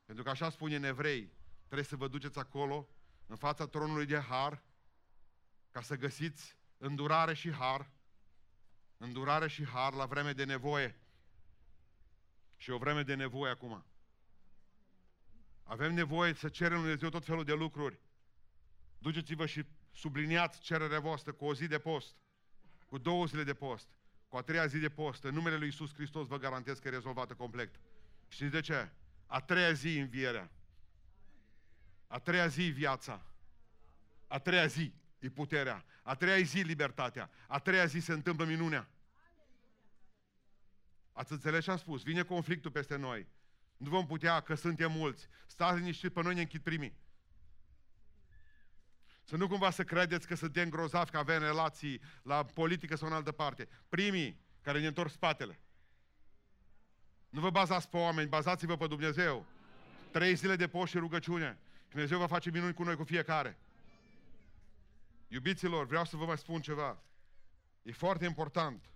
[0.06, 1.34] Pentru că așa spune în evrei,
[1.66, 2.88] trebuie să vă duceți acolo,
[3.26, 4.64] în fața tronului de har,
[5.72, 7.92] ca să găsiți îndurare și har,
[8.98, 11.00] îndurare și har la vreme de nevoie.
[12.58, 13.86] Și o vreme de nevoie acum.
[15.64, 18.00] Avem nevoie să cerem Lui Dumnezeu tot felul de lucruri.
[18.98, 22.16] Duceți-vă și subliniați cererea voastră cu o zi de post,
[22.86, 23.88] cu două zile de post,
[24.28, 25.24] cu a treia zi de post.
[25.24, 27.80] În numele Lui Iisus Hristos vă garantez că e rezolvată complet.
[28.28, 28.92] Știți de ce?
[29.26, 30.52] A treia zi învierea.
[32.08, 33.26] A treia zi viața.
[34.28, 35.86] A treia zi e puterea.
[36.04, 37.30] A treia zi libertatea.
[37.48, 38.90] A treia zi se întâmplă minunea.
[41.12, 42.04] Ați înțeles ce am spus?
[42.04, 43.28] Vine conflictul peste noi.
[43.78, 45.28] Nu vom putea, că suntem mulți.
[45.46, 46.94] Stați liniștit, pe noi ne închid primii.
[49.32, 53.14] Să nu cumva să credeți că suntem grozavi, că avem relații la politică sau în
[53.14, 53.68] altă parte.
[53.90, 55.60] Primii care ne întorc spatele.
[57.30, 59.46] Nu vă bazați pe oameni, bazați-vă pe Dumnezeu.
[60.12, 61.60] Trei zile de post și rugăciune.
[61.90, 63.58] Dumnezeu va face minuni cu noi, cu fiecare.
[65.28, 67.02] Iubiților, vreau să vă mai spun ceva.
[67.82, 68.90] E foarte important.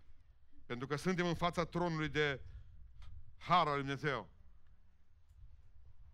[0.65, 2.41] Pentru că suntem în fața tronului de
[3.37, 4.29] har al Lui Dumnezeu.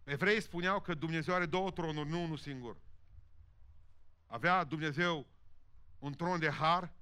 [0.03, 2.77] Evreii spuneau că Dumnezeu are două tronuri, nu unul singur.
[4.31, 5.27] Avea Dumnezeu
[5.99, 6.93] un tron de har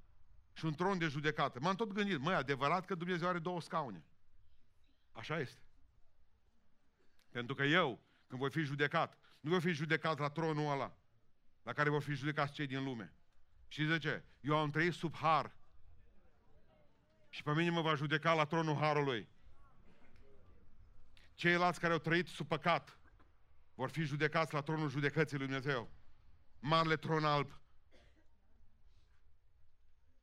[0.52, 1.60] și un tron de judecată.
[1.60, 4.04] M-am tot gândit, măi, adevărat că Dumnezeu are două scaune.
[5.12, 5.60] Așa este.
[7.30, 10.96] Pentru că eu, când voi fi judecat, nu voi fi judecat la tronul ăla,
[11.62, 13.12] la care vor fi judecați cei din lume.
[13.68, 14.22] Și de ce?
[14.40, 15.56] Eu am trăit sub har.
[17.28, 19.28] Și pe mine mă va judeca la tronul harului.
[21.34, 22.98] Ceilalți care au trăit sub păcat
[23.74, 25.90] vor fi judecați la tronul judecății lui Dumnezeu.
[26.60, 27.60] Marele tron alb.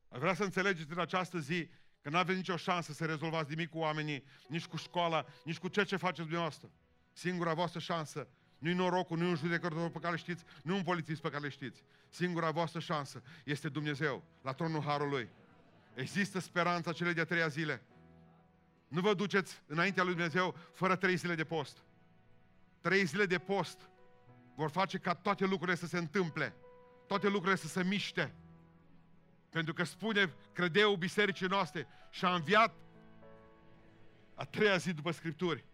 [0.08, 1.70] Aș vrea să înțelegeți în această zi
[2.02, 5.68] că nu aveți nicio șansă să rezolvați nimic cu oamenii, nici cu școala, nici cu
[5.68, 6.70] ceea ce faceți dumneavoastră.
[7.12, 8.28] Singura voastră șansă
[8.58, 11.48] nu-i norocul, nu-i un judecător pe care le știți, nu un polițist pe care le
[11.48, 11.82] știți.
[12.08, 15.28] Singura voastră șansă este Dumnezeu, la tronul Harului.
[15.94, 17.82] Există speranța celei de-a treia zile.
[18.88, 21.82] Nu vă duceți înaintea lui Dumnezeu fără trei zile de post.
[22.80, 23.88] Trei zile de post
[24.58, 26.54] vor face ca toate lucrurile să se întâmple,
[27.06, 28.34] toate lucrurile să se miște.
[29.50, 32.74] Pentru că spune credeul bisericii noastre și a înviat
[34.34, 35.64] a treia zi după Scripturi.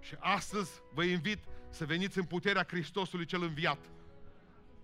[0.00, 3.78] Și astăzi vă invit să veniți în puterea Hristosului cel înviat.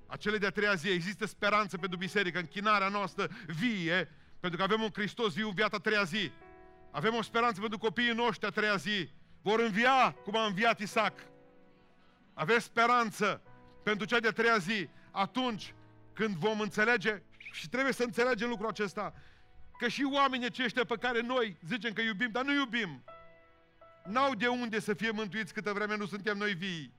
[0.07, 4.11] Acele de-a treia zi există speranță pentru biserică, închinarea noastră vie,
[4.41, 6.31] pentru că avem un Hristos viu în viața a treia zi.
[6.91, 9.11] Avem o speranță pentru copiii noștri a treia zi.
[9.43, 11.33] Vor învia cum a înviat Isaac.
[12.35, 13.43] Aveți speranță
[13.83, 15.75] pentru cea de-a treia zi, atunci
[16.13, 17.23] când vom înțelege,
[17.53, 19.15] și trebuie să înțelegem lucrul acesta,
[19.79, 23.05] că și oamenii aceștia pe care noi zicem că iubim, dar nu iubim,
[24.05, 26.93] n-au de unde să fie mântuiți câtă vreme nu suntem noi vii.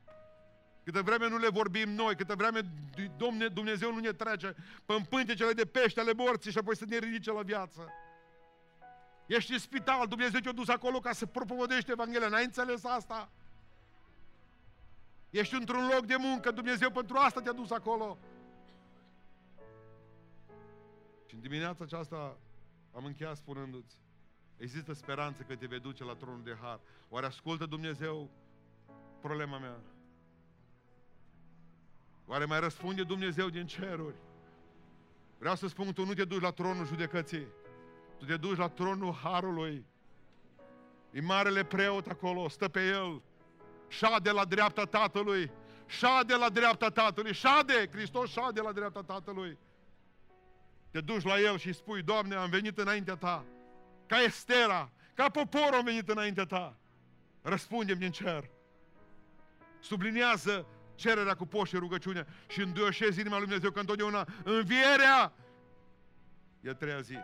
[0.84, 2.62] Câtă vreme nu le vorbim noi, câtă vreme
[3.54, 4.56] Dumnezeu nu ne trece
[4.86, 7.90] pe pântecele de pește ale morții și apoi să ne ridice la viață.
[9.26, 12.28] Ești în spital, Dumnezeu te-a dus acolo ca să propovădești Evanghelia.
[12.28, 13.32] N-ai înțeles asta?
[15.40, 18.18] Ești într-un loc de muncă, Dumnezeu pentru asta te-a dus acolo.
[21.26, 22.38] Și în dimineața aceasta
[22.92, 23.98] am încheiat spunându-ți,
[24.58, 26.80] există speranță că te vei duce la tronul de har.
[27.10, 28.30] Oare ascultă Dumnezeu
[29.22, 29.80] problema mea?
[32.26, 34.16] Oare mai răspunde Dumnezeu din ceruri?
[35.38, 37.48] Vreau să spun, tu nu te duci la tronul judecății,
[38.18, 39.86] tu te duci la tronul harului.
[41.12, 43.22] E marele preot acolo, stă pe el,
[43.88, 45.52] șade la dreapta Tatălui,
[45.86, 49.58] șade la dreapta Tatălui, șade, Hristos șade la dreapta Tatălui.
[50.92, 53.46] Te duci la El și spui, Doamne, am venit înaintea Ta,
[54.06, 56.78] ca Estera, ca poporul am venit înaintea Ta.
[57.42, 58.50] Răspundem din cer.
[59.80, 60.66] Subliniază
[60.96, 65.34] cererea cu poș și rugăciune și înduioșezi inima lui Dumnezeu că întotdeauna învierea
[66.62, 67.18] e treia zi.